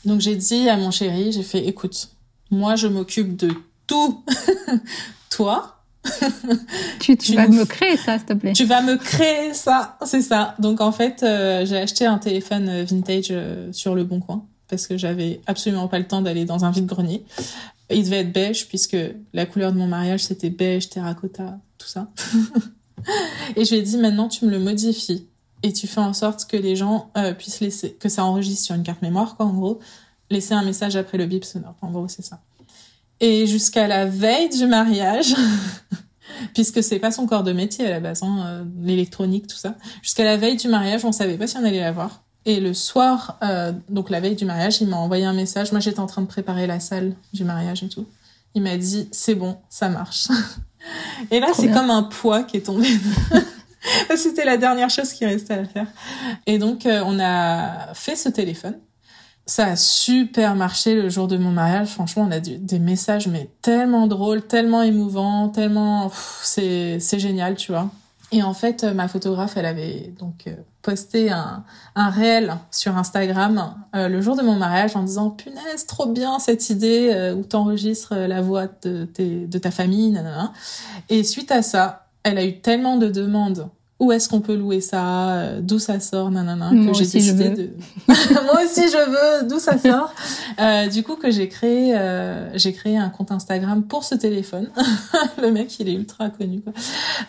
[0.04, 2.10] Donc j'ai dit à mon chéri, j'ai fait écoute,
[2.50, 3.52] moi je m'occupe de
[3.86, 4.24] tout.
[5.30, 5.76] Toi,
[7.00, 8.52] tu, tu, tu, vas me créer ça, s'il te plaît.
[8.52, 10.54] Tu vas me créer ça, c'est ça.
[10.58, 14.86] Donc en fait, euh, j'ai acheté un téléphone vintage euh, sur le Bon Coin parce
[14.86, 17.24] que j'avais absolument pas le temps d'aller dans un vide-grenier.
[17.90, 18.96] Il devait être beige puisque
[19.32, 22.10] la couleur de mon mariage c'était beige, terracotta, tout ça.
[23.56, 25.26] et je lui ai dit maintenant tu me le modifies
[25.62, 28.74] et tu fais en sorte que les gens euh, puissent laisser, que ça enregistre sur
[28.74, 29.78] une carte mémoire quoi en gros,
[30.30, 31.76] laisser un message après le bip sonore.
[31.80, 32.40] En gros c'est ça.
[33.20, 35.34] Et jusqu'à la veille du mariage,
[36.54, 39.74] puisque c'est pas son corps de métier à la base, hein, euh, l'électronique, tout ça.
[40.02, 42.25] Jusqu'à la veille du mariage, on savait pas si on allait la voir.
[42.46, 45.72] Et le soir, euh, donc la veille du mariage, il m'a envoyé un message.
[45.72, 48.06] Moi, j'étais en train de préparer la salle du mariage et tout.
[48.54, 50.28] Il m'a dit, c'est bon, ça marche.
[51.30, 52.88] et là, c'est comme un poids qui est tombé.
[54.16, 55.86] C'était la dernière chose qui restait à faire.
[56.46, 58.78] Et donc, euh, on a fait ce téléphone
[59.48, 61.88] ça a super marché le jour de mon mariage.
[61.90, 66.10] Franchement, on a des messages mais tellement drôles, tellement émouvants, tellement
[66.42, 67.88] c'est c'est génial, tu vois.
[68.32, 74.08] Et en fait, ma photographe, elle avait donc euh, posté un réel sur Instagram euh,
[74.08, 78.14] le jour de mon mariage en disant punaise, trop bien cette idée euh, où t'enregistres
[78.14, 80.20] la voix de ta famille.
[81.08, 84.82] Et suite à ça, elle a eu tellement de demandes où est-ce qu'on peut louer
[84.82, 87.70] ça, euh, d'où ça sort, nanana, Moi que j'ai décidé de.
[88.08, 90.12] Moi aussi je veux, d'où ça sort?
[90.60, 94.68] euh, du coup que j'ai créé, euh, j'ai créé un compte Instagram pour ce téléphone.
[95.40, 96.60] le mec il est ultra connu.
[96.60, 96.74] Quoi.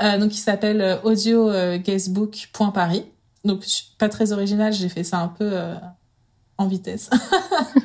[0.01, 3.05] Euh, donc il s'appelle audioguestbook.paris.
[3.45, 3.63] Donc
[3.97, 5.53] pas très original, j'ai fait ça un peu
[6.57, 7.09] en vitesse.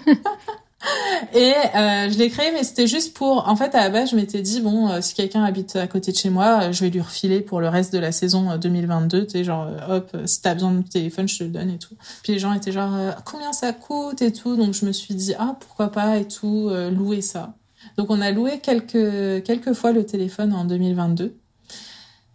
[1.35, 3.49] Et euh, je l'ai créé, mais c'était juste pour.
[3.49, 6.12] En fait, à la base, je m'étais dit bon, euh, si quelqu'un habite à côté
[6.12, 9.18] de chez moi, euh, je vais lui refiler pour le reste de la saison 2022.
[9.18, 11.71] Euh, tu sais, genre, euh, hop, si t'as besoin de téléphone, je te le donne
[11.71, 11.95] et tout.
[12.23, 14.57] Puis les gens étaient genre, combien ça coûte et tout?
[14.57, 16.18] Donc je me suis dit ah pourquoi pas?
[16.18, 17.55] et tout, louer ça.
[17.97, 21.35] Donc on a loué quelques quelques fois le téléphone en 2022.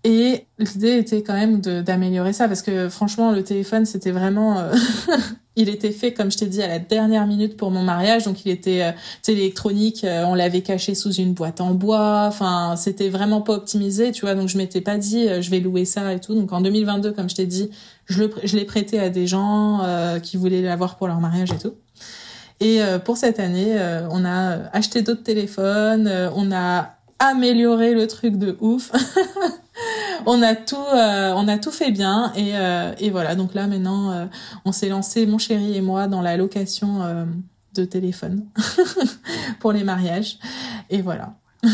[0.10, 4.58] Et l'idée était quand même d'améliorer ça parce que franchement, le téléphone, c'était vraiment...
[4.58, 4.74] Euh,
[5.58, 8.24] il était fait, comme je t'ai dit, à la dernière minute pour mon mariage.
[8.24, 8.92] Donc, il était euh,
[9.28, 10.06] électronique.
[10.06, 12.24] Euh, on l'avait caché sous une boîte en bois.
[12.26, 14.34] Enfin, c'était vraiment pas optimisé, tu vois.
[14.34, 16.36] Donc, je m'étais pas dit, je vais louer ça et tout.
[16.36, 17.70] Donc, en 2022, comme je t'ai dit,
[18.06, 18.24] je,
[18.56, 19.82] l'ai prêté à des gens
[20.24, 21.74] qui voulaient l'avoir pour leur mariage et tout.
[22.62, 23.76] Et pour cette année,
[24.10, 26.10] on a acheté d'autres téléphones.
[26.34, 28.92] on a amélioré le truc de ouf.
[30.26, 33.36] on a tout, euh, on a tout fait bien et, euh, et voilà.
[33.36, 34.26] Donc là maintenant, euh,
[34.66, 37.00] on s'est lancé, mon chéri et moi, dans la location
[37.74, 38.46] de téléphone
[39.60, 40.40] pour les mariages
[40.90, 41.34] et voilà.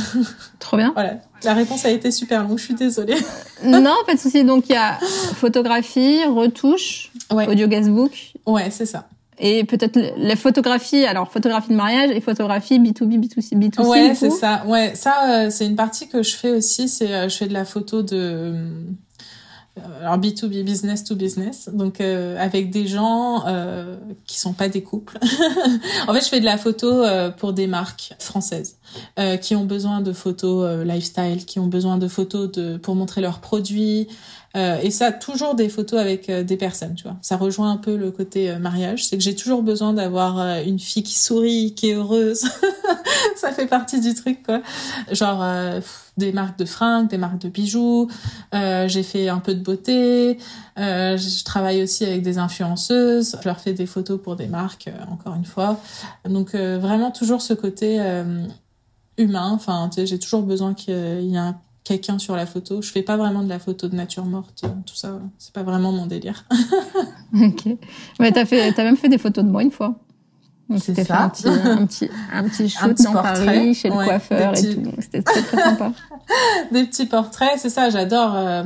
[0.60, 0.91] Trop bien.
[0.93, 1.17] Voilà.
[1.43, 2.58] La réponse a été super longue.
[2.58, 3.17] Je suis désolée.
[3.63, 4.43] non, pas de souci.
[4.43, 4.97] Donc il y a
[5.36, 8.34] photographie, retouche, audio guestbook.
[8.45, 9.08] Ouais, c'est ça.
[9.39, 13.88] Et peut-être les photographies, alors photographie de mariage et photographie B2B, B2C, B2C.
[13.88, 14.63] Ouais, c'est ça.
[14.67, 16.88] Ouais, ça, euh, c'est une partie que je fais aussi.
[16.88, 18.56] C'est, euh, je fais de la photo de, euh,
[20.02, 25.17] alors B2B, business to business, donc avec des gens euh, qui sont pas des couples.
[26.08, 27.04] en fait, je fais de la photo
[27.38, 28.78] pour des marques françaises
[29.41, 33.39] qui ont besoin de photos lifestyle, qui ont besoin de photos de pour montrer leurs
[33.39, 34.08] produits,
[34.56, 37.18] euh, et ça, toujours des photos avec euh, des personnes, tu vois.
[37.22, 39.08] Ça rejoint un peu le côté euh, mariage.
[39.08, 42.46] C'est que j'ai toujours besoin d'avoir une fille qui sourit, qui est heureuse.
[43.36, 44.62] ça fait partie du truc, quoi.
[45.12, 45.44] Genre
[46.18, 48.08] des marques de fringues, des marques de bijoux.
[48.52, 50.38] j'ai fait un peu de beauté.
[50.78, 53.38] je travaille aussi avec des influenceuses.
[53.42, 55.80] Je leur fais des photos pour des marques, encore une fois.
[56.26, 58.00] Donc vraiment toujours ce côté
[59.18, 59.50] humain.
[59.52, 62.82] Enfin, tu sais, j'ai toujours besoin qu'il y ait un quelqu'un sur la photo.
[62.82, 65.19] Je fais pas vraiment de la photo de nature morte, euh, tout ça.
[65.38, 66.46] C'est pas vraiment mon délire.
[67.34, 67.78] ok.
[68.19, 69.96] Mais t'as fait, t'as même fait des photos de moi une fois.
[70.78, 74.76] C'était fait un petit, un petit, un petit shoot dans Paris, chez le coiffeur et
[74.76, 74.91] tout.
[75.00, 75.91] C'était très, très sympa.
[76.72, 78.36] des petits portraits, c'est ça, j'adore.
[78.36, 78.63] Euh,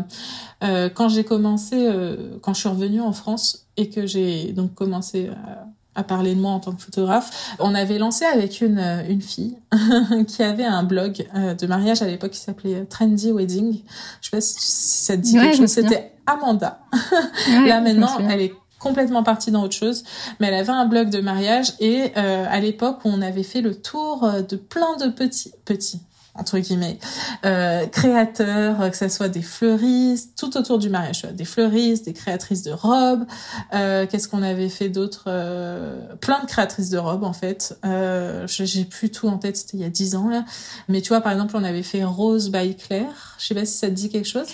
[0.63, 4.73] euh, quand j'ai commencé, euh, quand je suis revenue en France et que j'ai donc
[4.73, 5.66] commencé à
[5.97, 7.55] à parler de moi en tant que photographe.
[7.59, 9.57] On avait lancé avec une, euh, une fille
[10.27, 13.81] qui avait un blog euh, de mariage à l'époque qui s'appelait euh, Trendy Wedding.
[14.21, 15.69] Je sais pas si, ça te dit quelque chose.
[15.69, 16.79] C'était Amanda.
[17.65, 20.03] Là maintenant, elle est complètement partie dans autre chose,
[20.39, 24.29] mais elle avait un blog de mariage et à l'époque on avait fait le tour
[24.47, 25.99] de plein de petits petits
[26.37, 26.99] entre guillemets,
[27.45, 32.13] euh, créateurs, euh, que ce soit des fleuristes, tout autour du mariage, des fleuristes, des
[32.13, 33.25] créatrices de robes.
[33.73, 37.77] Euh, Qu'est-ce qu'on avait fait d'autre euh, Plein de créatrices de robes en fait.
[37.85, 40.45] Euh, J'ai plus tout en tête, c'était il y a dix ans là.
[40.87, 43.35] Mais tu vois, par exemple, on avait fait Rose by Claire.
[43.39, 44.47] Je sais pas si ça te dit quelque chose.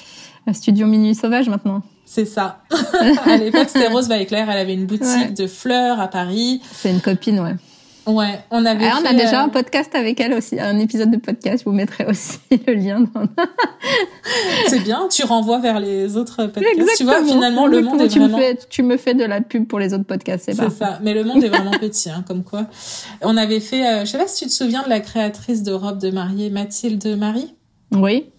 [0.47, 1.81] Un studio Minuit Sauvage maintenant.
[2.05, 2.59] C'est ça.
[3.25, 4.49] à l'époque, c'était Rose by Claire.
[4.49, 6.61] Elle avait une boutique de fleurs à Paris.
[6.73, 7.55] C'est une copine, ouais.
[8.05, 8.89] Ouais, on avait.
[8.91, 11.63] on a déjà euh, un podcast avec elle aussi, un épisode de podcast.
[11.63, 13.01] Je vous mettrai aussi le lien.
[13.01, 13.23] Dans...
[14.67, 15.07] c'est bien.
[15.09, 16.97] Tu renvoies vers les autres podcasts.
[16.97, 18.37] Tu vois, finalement, le monde est tu vraiment.
[18.37, 20.99] Me fais, tu me fais de la pub pour les autres podcasts, c'est C'est ça.
[21.01, 22.67] Mais le monde est vraiment petit, hein, comme quoi.
[23.21, 23.87] On avait fait.
[23.87, 26.49] Euh, je sais pas si tu te souviens de la créatrice de robe de mariée,
[26.49, 27.55] Mathilde Marie?
[27.91, 28.32] Oui.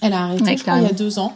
[0.00, 1.32] Elle a arrêté, je crois, il y a deux ans.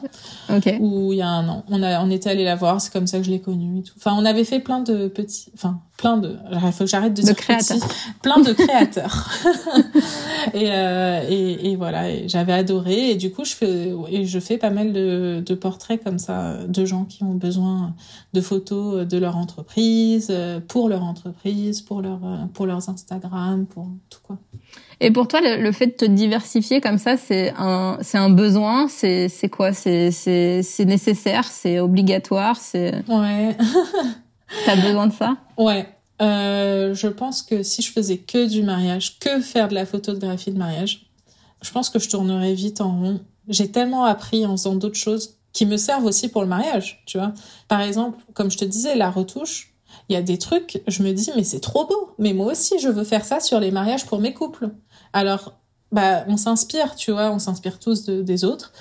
[0.50, 0.74] Ok.
[0.80, 1.64] Ou il y a un an.
[1.68, 3.82] On a, on était allé la voir, c'est comme ça que je l'ai connue et
[3.82, 3.94] tout.
[3.96, 7.22] Enfin, on avait fait plein de petits, enfin, plein de, il faut que j'arrête de,
[7.22, 7.80] dire petits,
[8.22, 9.30] plein de créateurs.
[10.54, 13.10] et, euh, et, et, voilà, j'avais adoré.
[13.10, 16.58] Et du coup, je fais, et je fais pas mal de, de portraits comme ça,
[16.66, 17.94] de gens qui ont besoin
[18.34, 20.32] de photos de leur entreprise,
[20.66, 22.20] pour leur entreprise, pour leur,
[22.52, 24.36] pour leurs Instagram, pour tout quoi.
[25.00, 28.88] Et pour toi, le, fait de te diversifier comme ça, c'est un, c'est un besoin,
[28.88, 33.04] c'est, c'est quoi, c'est, c'est, c'est nécessaire, c'est obligatoire, c'est.
[33.08, 33.56] Ouais.
[34.66, 35.36] T'as besoin de ça?
[35.56, 35.86] Ouais.
[36.20, 40.50] Euh, je pense que si je faisais que du mariage, que faire de la photographie
[40.50, 41.06] de mariage,
[41.62, 43.20] je pense que je tournerais vite en rond.
[43.48, 47.18] J'ai tellement appris en faisant d'autres choses qui me servent aussi pour le mariage, tu
[47.18, 47.32] vois.
[47.68, 49.67] Par exemple, comme je te disais, la retouche,
[50.08, 52.78] il y a des trucs, je me dis mais c'est trop beau, mais moi aussi
[52.78, 54.70] je veux faire ça sur les mariages pour mes couples.
[55.12, 55.54] Alors,
[55.92, 58.72] bah, on s'inspire, tu vois, on s'inspire tous des autres.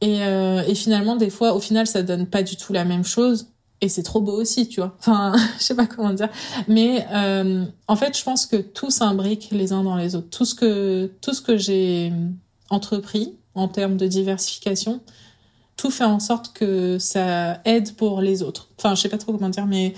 [0.00, 3.04] Et, euh, et finalement, des fois, au final, ça donne pas du tout la même
[3.04, 3.48] chose.
[3.80, 4.96] Et c'est trop beau aussi, tu vois.
[5.00, 6.28] Enfin, je sais pas comment dire.
[6.68, 10.30] Mais euh, en fait, je pense que tout s'imbrique les uns dans les autres.
[10.30, 12.12] Tout ce que, tout ce que j'ai
[12.70, 15.00] entrepris en termes de diversification,
[15.76, 18.68] tout fait en sorte que ça aide pour les autres.
[18.78, 19.94] Enfin, je sais pas trop comment dire, mais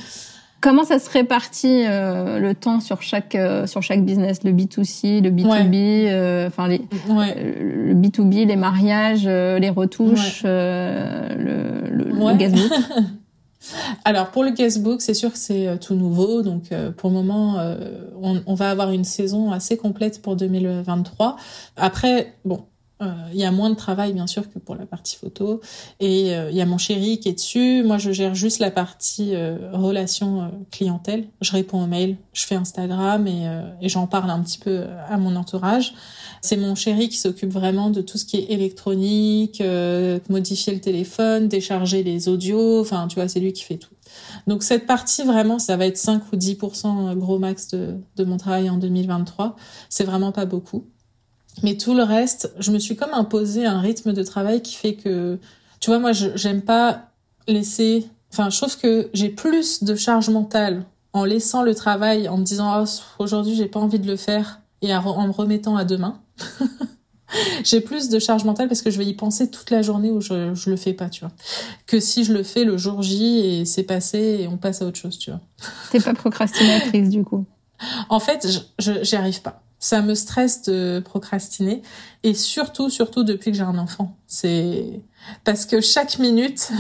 [0.65, 5.21] Comment ça se répartit euh, le temps sur chaque euh, sur chaque business, le B2C,
[5.21, 12.73] le B2B, euh, enfin les le B2B, les mariages, les retouches, le, le, le guestbook?
[14.07, 17.63] Alors pour le guestbook, c'est sûr que c'est tout nouveau, donc pour le moment,
[18.23, 21.37] on, on, va avoir une saison assez complète pour 2023.
[21.77, 22.65] Après, bon,
[23.33, 25.61] il y a moins de travail bien sûr que pour la partie photo.
[26.01, 27.83] Et il y a mon chéri qui est dessus.
[27.85, 29.35] Moi je gère juste la partie
[29.73, 31.27] relation clientèle.
[31.41, 35.37] Je réponds aux mails je fais Instagram et, j'en parle un petit peu à mon
[35.37, 35.95] entourage.
[36.41, 39.63] C'est mon chéri qui s'occupe vraiment de tout ce qui est électronique
[40.29, 42.81] modifier le téléphone décharger les audios.
[42.81, 43.95] Enfin tu vois c'est lui qui fait tout.
[44.47, 48.37] Donc cette partie vraiment, ça va être 5 ou 10% gros max de, de mon
[48.37, 49.57] travail en 2023.
[49.89, 50.87] C'est vraiment pas beaucoup.
[51.63, 54.95] Mais tout le reste, je me suis comme imposé un rythme de travail qui fait
[54.95, 55.39] que,
[55.81, 57.11] tu vois, moi, j'aime pas
[57.47, 58.07] laisser.
[58.33, 62.45] Enfin, je trouve que j'ai plus de charge mentale en laissant le travail, en me
[62.45, 62.89] disant oh,
[63.21, 66.21] aujourd'hui j'ai pas envie de le faire et en me remettant à demain.
[67.65, 70.21] j'ai plus de charge mentale parce que je vais y penser toute la journée où
[70.21, 71.33] je, je le fais pas, tu vois.
[71.87, 74.87] Que si je le fais le jour J et c'est passé et on passe à
[74.87, 75.41] autre chose, tu vois.
[75.93, 77.47] T'es pas procrastinatrice du coup?
[78.09, 78.47] En fait,
[78.79, 79.63] j'y arrive pas.
[79.85, 81.83] Ça me stresse de procrastiner
[82.23, 84.17] et surtout, surtout depuis que j'ai un enfant.
[84.27, 85.03] C'est
[85.45, 86.73] parce que chaque minute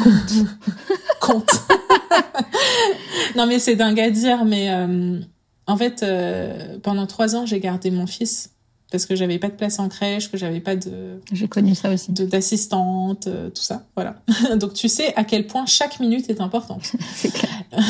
[1.21, 1.51] compte.
[3.37, 5.21] non mais c'est dingue à dire, mais euh,
[5.67, 8.54] en fait, euh, pendant trois ans, j'ai gardé mon fils
[8.95, 11.93] parce que j'avais pas de place en crèche, que j'avais pas de j'ai connu ça
[11.93, 14.15] aussi d'assistante, euh, tout ça, voilà.
[14.57, 16.93] Donc tu sais à quel point chaque minute est importante.
[17.17, 17.51] C'est clair.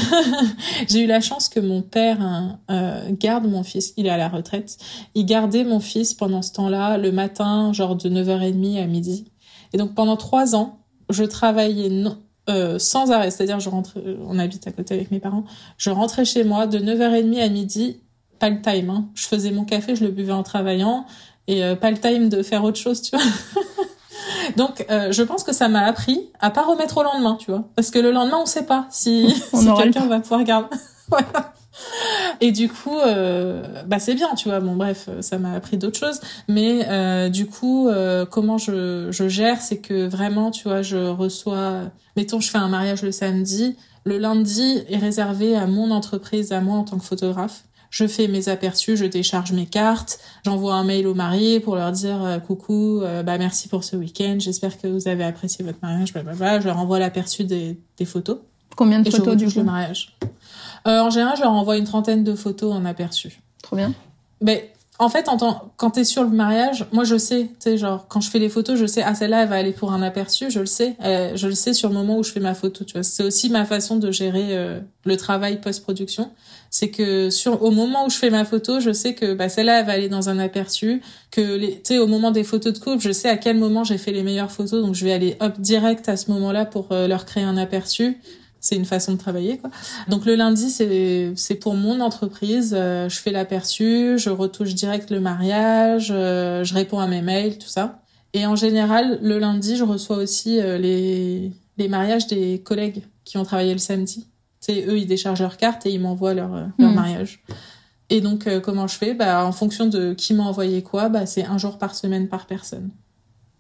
[0.88, 4.16] j'ai eu la chance que mon père hein, euh, garde mon fils, il est à
[4.16, 4.78] la retraite,
[5.14, 9.26] il gardait mon fils pendant ce temps-là le matin, genre de 9h30 à midi.
[9.74, 10.78] Et donc pendant trois ans,
[11.10, 11.92] je travaillais
[12.48, 15.44] euh, sans arrêt, c'est-à-dire je rentrais, on habite à côté avec mes parents,
[15.76, 17.98] je rentrais chez moi de 9h30 à midi
[18.38, 18.90] pas le time.
[18.90, 19.06] Hein.
[19.14, 21.06] Je faisais mon café, je le buvais en travaillant
[21.46, 23.24] et euh, pas le time de faire autre chose, tu vois.
[24.56, 27.64] Donc, euh, je pense que ça m'a appris à pas remettre au lendemain, tu vois,
[27.76, 30.68] parce que le lendemain, on sait pas si, si quelqu'un va pouvoir garder.
[31.08, 31.54] voilà.
[32.40, 34.60] Et du coup, euh, bah c'est bien, tu vois.
[34.60, 39.28] Bon, bref, ça m'a appris d'autres choses, mais euh, du coup, euh, comment je, je
[39.28, 41.82] gère, c'est que vraiment, tu vois, je reçois.
[42.16, 43.76] Mettons, je fais un mariage le samedi.
[44.04, 48.26] Le lundi est réservé à mon entreprise, à moi en tant que photographe je fais
[48.26, 52.38] mes aperçus, je décharge mes cartes, j'envoie un mail aux mariés pour leur dire euh,
[52.40, 56.58] coucou, euh, bah merci pour ce week-end, j'espère que vous avez apprécié votre mariage, blablabla.
[56.58, 58.38] Je leur envoie l'aperçu des, des photos.
[58.74, 60.16] Combien de photos du coup le mariage
[60.88, 63.40] euh, En général, je leur envoie une trentaine de photos en aperçu.
[63.62, 63.94] Trop bien.
[64.40, 67.78] Mais en fait, en tant, quand t'es sur le mariage, moi je sais, tu sais,
[67.78, 70.02] genre quand je fais les photos, je sais, ah celle-là elle va aller pour un
[70.02, 72.54] aperçu, je le sais, euh, je le sais sur le moment où je fais ma
[72.54, 73.02] photo, tu vois.
[73.02, 76.30] C'est aussi ma façon de gérer euh, le travail post-production,
[76.74, 79.78] c'est que sur au moment où je fais ma photo, je sais que bah celle-là
[79.78, 83.00] elle va aller dans un aperçu, que tu sais, au moment des photos de couple,
[83.00, 85.60] je sais à quel moment j'ai fait les meilleures photos, donc je vais aller hop
[85.60, 88.18] direct à ce moment-là pour euh, leur créer un aperçu
[88.58, 89.70] c'est une façon de travailler quoi.
[90.08, 95.10] Donc le lundi c'est c'est pour mon entreprise, euh, je fais l'aperçu, je retouche direct
[95.10, 98.00] le mariage, euh, je réponds à mes mails, tout ça.
[98.32, 103.44] Et en général, le lundi, je reçois aussi les les mariages des collègues qui ont
[103.44, 104.26] travaillé le samedi.
[104.64, 106.94] C'est eux ils déchargent leur carte et ils m'envoient leur leur hmm.
[106.94, 107.42] mariage.
[108.08, 109.12] Et donc comment je fais?
[109.12, 112.46] Bah en fonction de qui m'a envoyé quoi, bah c'est un jour par semaine par
[112.46, 112.90] personne.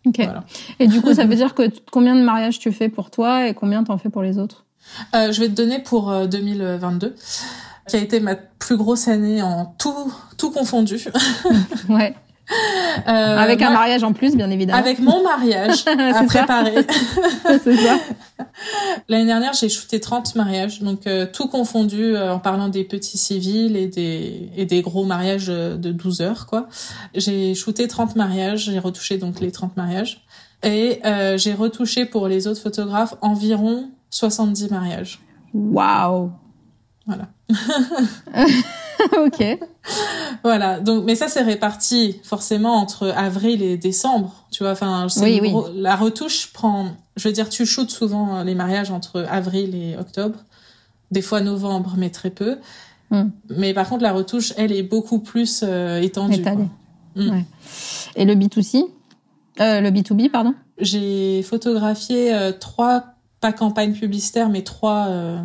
[0.06, 0.16] Ok.
[0.18, 0.44] Voilà.
[0.78, 3.54] Et du coup, ça veut dire que combien de mariages tu fais pour toi et
[3.54, 4.66] combien t'en fais pour les autres?
[5.14, 7.10] Euh, je vais te donner pour 2022 euh,
[7.88, 10.98] qui a été ma plus grosse année en tout tout confondu.
[11.88, 12.14] ouais.
[13.08, 14.78] Euh, avec un mariage en plus, bien évidemment.
[14.78, 16.86] Avec mon mariage à préparer.
[17.64, 17.98] C'est ça.
[19.08, 23.76] L'année dernière, j'ai shooté 30 mariages, donc euh, tout confondu en parlant des petits civils
[23.76, 26.68] et des et des gros mariages de 12 heures quoi.
[27.14, 30.24] J'ai shooté 30 mariages, j'ai retouché donc les 30 mariages
[30.62, 31.00] et
[31.36, 35.20] j'ai retouché pour les autres photographes environ 70 mariages.
[35.52, 36.30] Waouh
[37.06, 37.28] Voilà.
[39.26, 39.58] ok.
[40.42, 40.80] Voilà.
[40.80, 44.46] Donc, mais ça c'est réparti forcément entre avril et décembre.
[44.50, 45.52] Tu vois, enfin, oui, oui.
[45.76, 46.88] la retouche prend.
[47.16, 50.38] Je veux dire, tu shootes souvent les mariages entre avril et octobre,
[51.10, 52.58] des fois novembre, mais très peu.
[53.10, 53.28] Hmm.
[53.50, 56.40] Mais par contre, la retouche, elle est beaucoup plus euh, étendue.
[56.40, 56.68] Étalée.
[57.14, 57.30] Hmm.
[57.30, 57.44] Ouais.
[58.16, 58.84] Et le B2C,
[59.60, 60.54] euh, le B2B, pardon?
[60.78, 65.38] J'ai photographié euh, trois pas campagne publicitaire, mais trois, euh,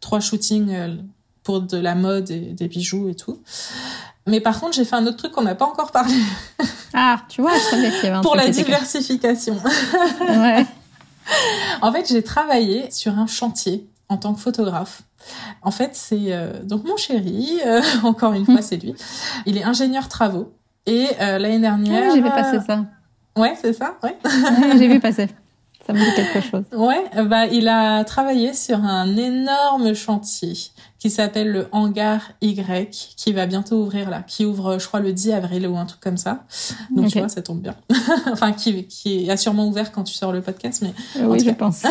[0.00, 0.96] trois shootings euh,
[1.44, 3.38] pour de la mode et des bijoux et tout.
[4.26, 6.14] Mais par contre, j'ai fait un autre truc qu'on n'a pas encore parlé.
[6.96, 9.56] Ah, tu vois, je savais qu'il y avait un Pour la diversification.
[10.20, 10.64] ouais.
[11.82, 15.02] En fait, j'ai travaillé sur un chantier en tant que photographe.
[15.62, 17.58] En fait, c'est euh, donc mon chéri,
[18.04, 18.94] encore une fois, c'est lui.
[19.44, 20.52] Il est ingénieur travaux.
[20.86, 22.14] Et l'année dernière...
[22.14, 22.84] j'ai vu passer ça.
[23.36, 24.16] Ouais, c'est ça, ouais.
[24.78, 25.26] j'ai vu passer.
[25.86, 26.64] Ça me dit quelque chose.
[26.72, 30.54] Ouais, bah il a travaillé sur un énorme chantier
[30.98, 35.12] qui s'appelle le hangar Y, qui va bientôt ouvrir là, qui ouvre, je crois, le
[35.12, 36.44] 10 avril ou un truc comme ça.
[36.90, 37.74] Donc tu vois, ça tombe bien.
[38.32, 41.50] enfin, qui, qui a sûrement ouvert quand tu sors le podcast, mais euh, oui, je
[41.50, 41.82] pense.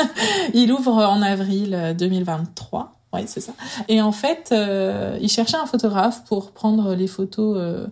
[0.54, 2.97] il ouvre en avril 2023.
[3.12, 3.52] Oui, c'est ça.
[3.88, 7.86] Et en fait, euh, il cherchait un photographe pour prendre les photos euh,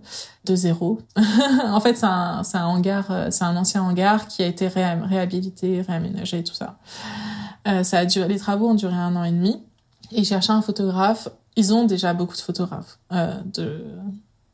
[0.45, 0.99] de zéro.
[1.65, 6.45] en fait, c'est un, hangar, euh, c'est un ancien hangar qui a été réhabilité, réaménagé
[6.45, 6.77] tout ça.
[7.67, 9.63] Euh, ça a duré, les travaux ont duré un an et demi.
[10.13, 11.29] Et il cherchait un photographe.
[11.57, 13.85] Ils ont déjà beaucoup de photographes de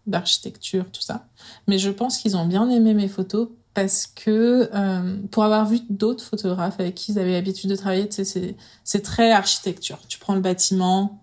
[0.05, 1.27] d'architecture, tout ça.
[1.69, 5.81] Mais je pense qu'ils ont bien aimé mes photos parce que euh, pour avoir vu
[5.89, 9.99] d'autres photographes avec qui ils avaient l'habitude de travailler, c'est c'est très architecture.
[10.09, 11.23] Tu prends le bâtiment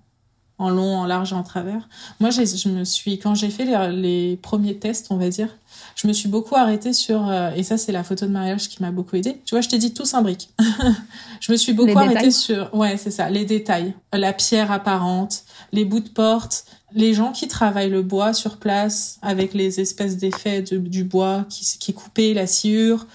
[0.59, 1.87] en long, en large et en travers.
[2.19, 5.55] Moi, je me suis quand j'ai fait les, les, premiers tests, on va dire,
[5.95, 8.81] je me suis beaucoup arrêtée sur euh, et ça c'est la photo de mariage qui
[8.81, 9.41] m'a beaucoup aidée.
[9.45, 10.49] Tu vois, je t'ai dit tout s'imbrique.
[11.39, 15.85] je me suis beaucoup arrêtée sur ouais, c'est ça, les détails, la pierre apparente, les
[15.85, 16.58] bouts de porte,
[16.93, 21.65] les gens qui travaillent le bois sur place avec les espèces d'effets du bois qui,
[21.79, 23.05] qui coupaient la sciure,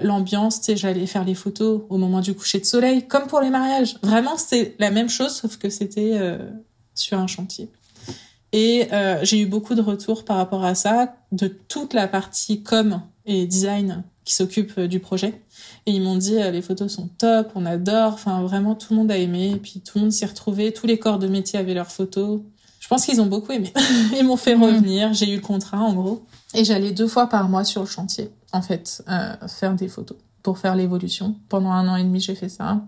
[0.00, 3.40] l'ambiance, tu sais, j'allais faire les photos au moment du coucher de soleil, comme pour
[3.40, 3.96] les mariages.
[4.02, 6.38] Vraiment, c'était la même chose, sauf que c'était euh,
[6.94, 7.70] sur un chantier.
[8.52, 12.62] Et euh, j'ai eu beaucoup de retours par rapport à ça, de toute la partie
[12.62, 15.42] com et design qui s'occupe euh, du projet.
[15.86, 19.10] Et ils m'ont dit, les photos sont top, on adore, enfin vraiment tout le monde
[19.10, 21.90] a aimé, puis tout le monde s'y retrouvait, tous les corps de métier avaient leurs
[21.90, 22.40] photos.
[22.92, 23.72] Je pense qu'ils ont beaucoup aimé.
[24.18, 24.62] Ils m'ont fait mm.
[24.62, 25.14] revenir.
[25.14, 26.26] J'ai eu le contrat, en gros.
[26.54, 30.18] Et j'allais deux fois par mois sur le chantier, en fait, euh, faire des photos
[30.42, 31.36] pour faire l'évolution.
[31.48, 32.82] Pendant un an et demi, j'ai fait ça.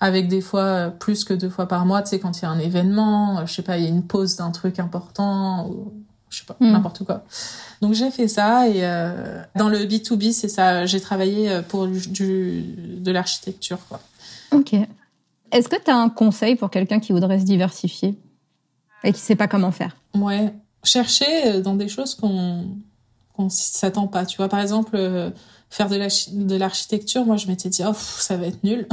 [0.00, 2.44] Avec des fois euh, plus que deux fois par mois, tu sais, quand il y
[2.44, 5.68] a un événement, euh, je sais pas, il y a une pause d'un truc important,
[5.68, 5.92] ou
[6.28, 6.72] je sais pas, mm.
[6.72, 7.24] n'importe quoi.
[7.80, 12.62] Donc j'ai fait ça et euh, dans le B2B, c'est ça, j'ai travaillé pour du,
[13.00, 14.00] de l'architecture, quoi.
[14.52, 14.74] Ok.
[15.50, 18.18] Est-ce que tu as un conseil pour quelqu'un qui voudrait se diversifier?
[19.04, 19.96] Et qui sait pas comment faire.
[20.14, 20.52] Ouais,
[20.84, 22.76] chercher euh, dans des choses qu'on
[23.34, 24.26] qu'on s'attend pas.
[24.26, 25.30] Tu vois, par exemple, euh,
[25.70, 28.88] faire de l'architecture, moi je m'étais dit oh ça va être nul.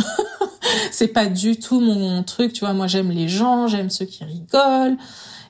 [0.91, 2.53] c'est pas du tout mon truc.
[2.53, 4.97] Tu vois, moi j'aime les gens, j'aime ceux qui rigolent.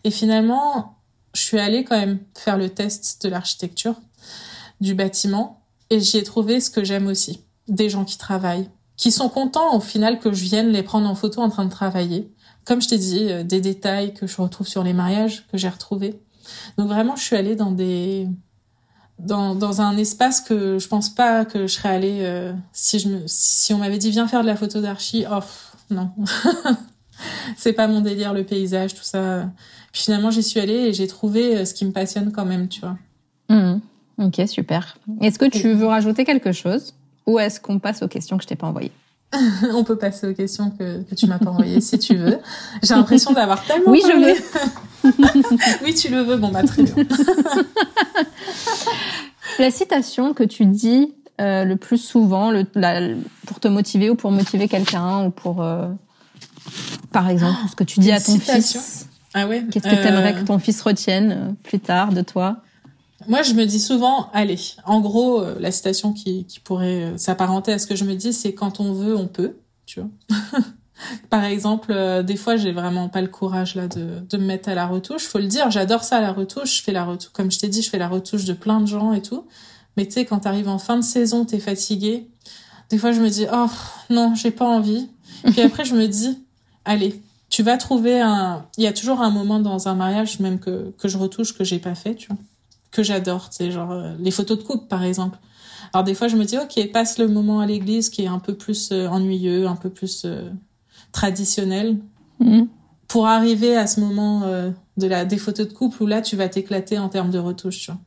[0.03, 0.95] Et finalement,
[1.33, 3.95] je suis allée quand même faire le test de l'architecture
[4.81, 7.41] du bâtiment et j'y ai trouvé ce que j'aime aussi.
[7.67, 11.15] Des gens qui travaillent, qui sont contents au final que je vienne les prendre en
[11.15, 12.31] photo en train de travailler
[12.65, 15.69] comme je t'ai dit, euh, des détails que je retrouve sur les mariages, que j'ai
[15.69, 16.19] retrouvés.
[16.77, 18.27] Donc vraiment, je suis allée dans des
[19.19, 23.07] dans, dans un espace que je pense pas que je serais allée euh, si je
[23.07, 25.39] me si on m'avait dit viens faire de la photo d'archi oh
[25.89, 26.11] non.
[27.55, 29.49] C'est pas mon délire le paysage tout ça.
[29.93, 32.67] Puis finalement j'y suis allée et j'ai trouvé euh, ce qui me passionne quand même
[32.67, 32.97] tu vois.
[33.47, 33.79] Mmh.
[34.17, 34.97] ok super.
[35.21, 36.93] Est-ce que tu veux rajouter quelque chose?
[37.25, 38.91] Ou est-ce qu'on passe aux questions que je t'ai pas envoyées?
[39.73, 42.39] On peut passer aux questions que, que tu m'as pas envoyées si tu veux.
[42.83, 45.11] J'ai l'impression d'avoir tellement Oui, je veux.
[45.83, 46.37] oui, tu le veux.
[46.37, 46.95] Bon, bah très bien.
[49.59, 52.63] la citation que tu dis euh, le plus souvent le,
[53.45, 55.89] pour te motiver ou pour motiver quelqu'un ou pour, euh,
[57.11, 59.09] par exemple, ce que tu dis à ton fils.
[59.33, 59.65] Ah ouais.
[59.69, 62.61] Qu'est-ce que tu aimerais euh, que ton fils retienne plus tard de toi?
[63.27, 67.17] Moi, je me dis souvent, allez, en gros, euh, la citation qui, qui pourrait euh,
[67.17, 70.09] s'apparenter à ce que je me dis, c'est quand on veut, on peut, tu vois.
[71.29, 74.69] Par exemple, euh, des fois, j'ai vraiment pas le courage là de, de me mettre
[74.69, 75.23] à la retouche.
[75.23, 76.77] Faut le dire, j'adore ça la retouche.
[76.77, 78.85] Je fais la retouche, comme je t'ai dit, je fais la retouche de plein de
[78.85, 79.45] gens et tout.
[79.97, 82.29] Mais tu sais, quand t'arrives en fin de saison, t'es fatigué.
[82.89, 83.67] Des fois, je me dis, oh
[84.09, 85.09] non, j'ai pas envie.
[85.43, 86.43] Puis après, je me dis,
[86.85, 88.65] allez, tu vas trouver un.
[88.77, 91.63] Il y a toujours un moment dans un mariage, même que que je retouche que
[91.63, 92.37] j'ai pas fait, tu vois
[92.95, 95.37] que j'adore, c'est genre euh, les photos de couple par exemple.
[95.93, 98.39] Alors des fois je me dis ok passe le moment à l'église qui est un
[98.39, 100.49] peu plus euh, ennuyeux, un peu plus euh,
[101.11, 101.97] traditionnel,
[102.39, 102.67] mhm.
[103.07, 104.43] pour arriver à ce moment
[104.97, 107.79] de la des photos de couple où là tu vas t'éclater en termes de retouches.
[107.79, 107.99] Tu vois.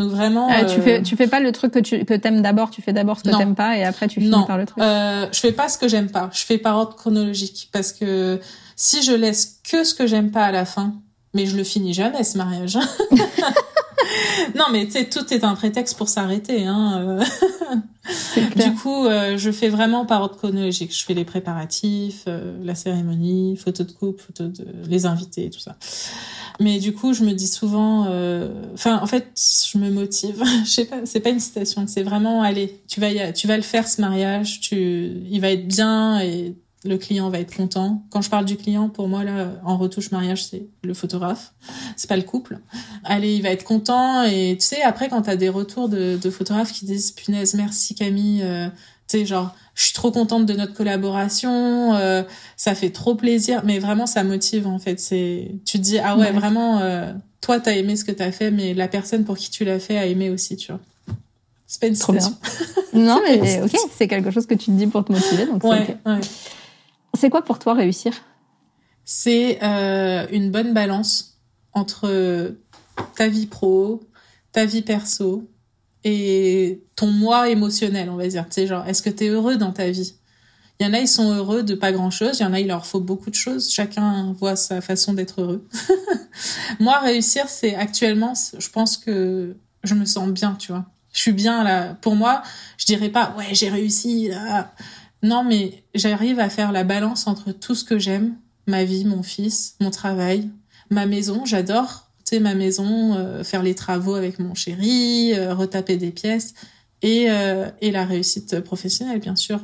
[0.00, 0.48] Donc vraiment.
[0.50, 2.92] Ah, tu fais tu fais pas le truc que tu que t'aimes d'abord, tu fais
[2.92, 4.82] d'abord ce que t'aimes pas et après tu finis par le truc.
[4.82, 6.30] Euh, je fais pas ce que j'aime pas.
[6.32, 8.40] Je fais par ordre chronologique parce que
[8.76, 10.94] si je laisse que ce que j'aime pas à la fin,
[11.34, 12.78] mais je le finis jamais ce mariage.
[14.54, 16.66] non, mais tu sais, tout est un prétexte pour s'arrêter.
[16.66, 17.18] Hein.
[17.20, 18.40] Euh.
[18.56, 20.96] du coup, euh, je fais vraiment par ordre chronologique.
[20.96, 25.60] Je fais les préparatifs, euh, la cérémonie, photo de couple, photo de les invités, tout
[25.60, 25.76] ça.
[26.58, 28.06] Mais du coup, je me dis souvent,
[28.74, 29.28] enfin, en fait,
[29.72, 30.42] je me motive.
[30.64, 33.62] je sais pas, c'est pas une citation, c'est vraiment, allez, tu vas, tu vas le
[33.62, 34.76] faire ce mariage, tu,
[35.30, 36.54] il va être bien et
[36.84, 38.02] le client va être content.
[38.10, 41.52] Quand je parle du client, pour moi là, en retouche mariage, c'est le photographe,
[41.96, 42.58] c'est pas le couple.
[43.04, 46.30] Allez, il va être content et tu sais après quand t'as des retours de, de,
[46.30, 48.68] photographes qui disent punaise merci Camille, euh,
[49.08, 52.22] Tu sais, genre, je suis trop contente de notre collaboration, euh,
[52.56, 54.98] ça fait trop plaisir, mais vraiment ça motive en fait.
[54.98, 57.12] C'est, tu te dis ah ouais, vraiment, euh,
[57.42, 59.98] toi t'as aimé ce que t'as fait, mais la personne pour qui tu l'as fait
[59.98, 60.80] a aimé aussi, tu vois.
[61.66, 62.36] C'est pas une trop bien.
[62.94, 65.96] non mais ok, c'est quelque chose que tu te dis pour te motiver, donc ouais,
[66.06, 66.20] ouais.
[67.20, 68.14] C'est quoi pour toi réussir?
[69.04, 71.38] C'est euh, une bonne balance
[71.74, 72.56] entre
[73.14, 74.00] ta vie pro,
[74.52, 75.46] ta vie perso,
[76.02, 78.46] et ton moi émotionnel, on va dire.
[78.46, 80.14] Tu sais, genre, est-ce que tu es heureux dans ta vie?
[80.78, 82.38] Il y en a, ils sont heureux de pas grand-chose.
[82.38, 83.70] Il y en a, il leur faut beaucoup de choses.
[83.70, 85.68] Chacun voit sa façon d'être heureux.
[86.80, 90.86] Moi, réussir, c'est actuellement, je pense que je me sens bien, tu vois.
[91.12, 91.98] Je suis bien là.
[92.00, 92.42] Pour moi,
[92.78, 94.72] je dirais pas, ouais, j'ai réussi là.
[95.22, 99.22] Non, mais j'arrive à faire la balance entre tout ce que j'aime, ma vie, mon
[99.22, 100.48] fils, mon travail,
[100.90, 101.44] ma maison.
[101.44, 106.54] J'adore ma maison, euh, faire les travaux avec mon chéri, euh, retaper des pièces
[107.02, 109.60] et, euh, et la réussite professionnelle, bien sûr.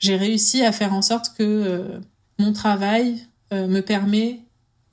[0.00, 2.00] j'ai réussi à faire en sorte que
[2.38, 4.40] mon travail me permet,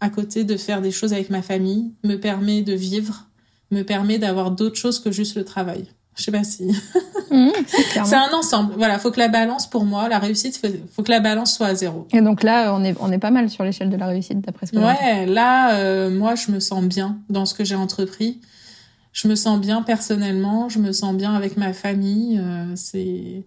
[0.01, 3.27] à côté de faire des choses avec ma famille, me permet de vivre,
[3.71, 5.87] me permet d'avoir d'autres choses que juste le travail.
[6.15, 6.71] Je sais pas si.
[7.31, 7.49] Mmh,
[8.05, 8.73] c'est un ensemble.
[8.77, 11.67] Voilà, faut que la balance pour moi, la réussite, faut, faut que la balance soit
[11.67, 12.07] à zéro.
[12.13, 14.67] Et donc là, on est on est pas mal sur l'échelle de la réussite d'après
[14.67, 18.39] ce que Ouais, là, euh, moi, je me sens bien dans ce que j'ai entrepris.
[19.11, 22.39] Je me sens bien personnellement, je me sens bien avec ma famille.
[22.39, 23.43] Euh, c'est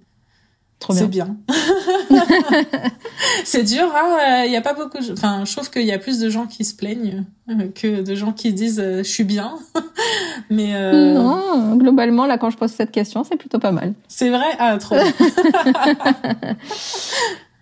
[0.90, 1.36] c'est bien.
[3.44, 4.98] c'est dur, hein Il y a pas beaucoup.
[5.12, 8.14] Enfin, je trouve qu'il y a plus de gens qui se plaignent euh, que de
[8.14, 9.58] gens qui disent euh, je suis bien.
[10.50, 11.14] Mais euh...
[11.14, 13.94] non, globalement, là, quand je pose cette question, c'est plutôt pas mal.
[14.08, 14.96] C'est vrai, ah trop.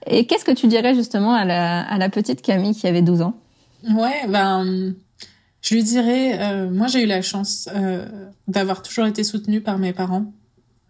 [0.06, 3.22] Et qu'est-ce que tu dirais justement à la, à la petite Camille qui avait 12
[3.22, 3.34] ans?
[3.88, 4.94] Ouais, ben,
[5.66, 8.06] je lui dirais, euh, moi j'ai eu la chance euh,
[8.46, 10.32] d'avoir toujours été soutenue par mes parents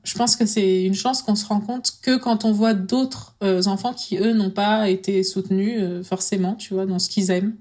[0.06, 3.34] je pense que c'est une chance qu'on se rend compte que quand on voit d'autres
[3.42, 7.32] euh, enfants qui eux n'ont pas été soutenus euh, forcément, tu vois, dans ce qu'ils
[7.32, 7.56] aiment.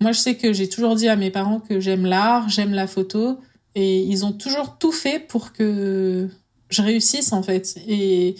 [0.00, 2.88] Moi, je sais que j'ai toujours dit à mes parents que j'aime l'art, j'aime la
[2.88, 3.38] photo,
[3.76, 6.28] et ils ont toujours tout fait pour que
[6.68, 7.76] je réussisse en fait.
[7.86, 8.34] Et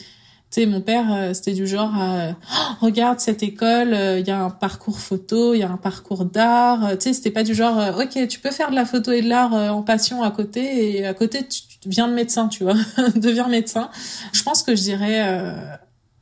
[0.55, 4.31] sais, mon père, euh, c'était du genre, euh, oh, regarde cette école, euh, il y
[4.31, 6.93] a un parcours photo, il y a un parcours d'art.
[6.93, 9.29] Tu sais, c'était pas du genre, ok, tu peux faire de la photo et de
[9.29, 12.77] l'art en passion à côté, et à côté, tu, viens de médecin, tu vois,
[13.17, 13.91] deviens médecin.
[14.33, 15.21] Je pense que je dirais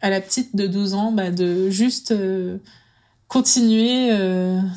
[0.01, 2.15] à la petite de 12 ans, bah, de juste
[3.29, 4.11] continuer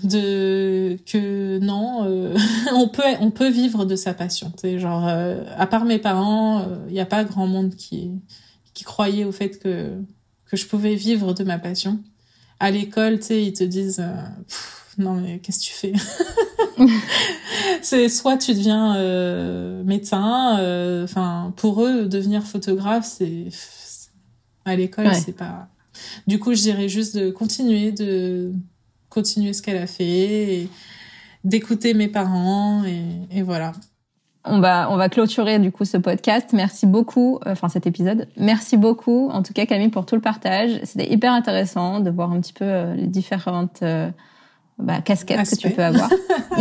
[0.04, 2.08] de que non
[2.74, 6.94] on peut on peut vivre de sa passion tu genre à part mes parents il
[6.94, 8.12] n'y a pas grand monde qui
[8.76, 9.98] qui croyaient au fait que,
[10.46, 12.00] que je pouvais vivre de ma passion.
[12.60, 14.14] À l'école, tu sais, ils te disent euh,
[15.00, 15.94] non mais qu'est-ce que tu fais?
[17.82, 23.48] C'est soit tu deviens euh, médecin, euh, enfin pour eux devenir photographe, c'est
[24.66, 25.70] à l'école c'est pas.
[26.28, 28.52] Du coup, je dirais juste de continuer de
[29.10, 30.68] continuer ce qu'elle a fait,
[31.46, 33.72] d'écouter mes parents et, et voilà
[34.46, 36.50] on va on va clôturer du coup ce podcast.
[36.54, 38.28] Merci beaucoup, euh, enfin cet épisode.
[38.38, 40.80] Merci beaucoup, en tout cas Camille pour tout le partage.
[40.84, 44.10] C'était hyper intéressant de voir un petit peu euh, les différentes euh,
[44.78, 46.10] bah, casquettes que tu peux avoir.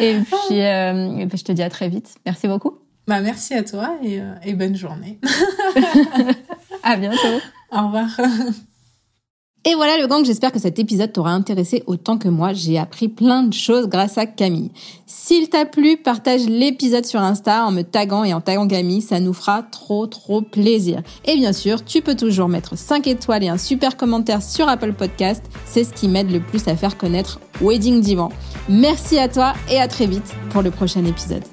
[0.00, 2.16] et puis je te dis à très vite.
[2.26, 2.78] Merci beaucoup.
[3.06, 5.18] Bah merci à toi et, et bonne journée.
[6.82, 7.40] à bientôt.
[7.72, 8.08] Au revoir.
[9.66, 12.54] Et voilà le gang, j'espère que cet épisode t'aura intéressé autant que moi.
[12.54, 14.70] J'ai appris plein de choses grâce à Camille.
[15.04, 19.20] S'il t'a plu, partage l'épisode sur Insta en me taguant et en taguant Camille, ça
[19.20, 21.02] nous fera trop trop plaisir.
[21.26, 24.94] Et bien sûr, tu peux toujours mettre 5 étoiles et un super commentaire sur Apple
[24.94, 28.30] Podcast, c'est ce qui m'aide le plus à faire connaître Wedding Divan.
[28.70, 31.44] Merci à toi et à très vite pour le prochain épisode.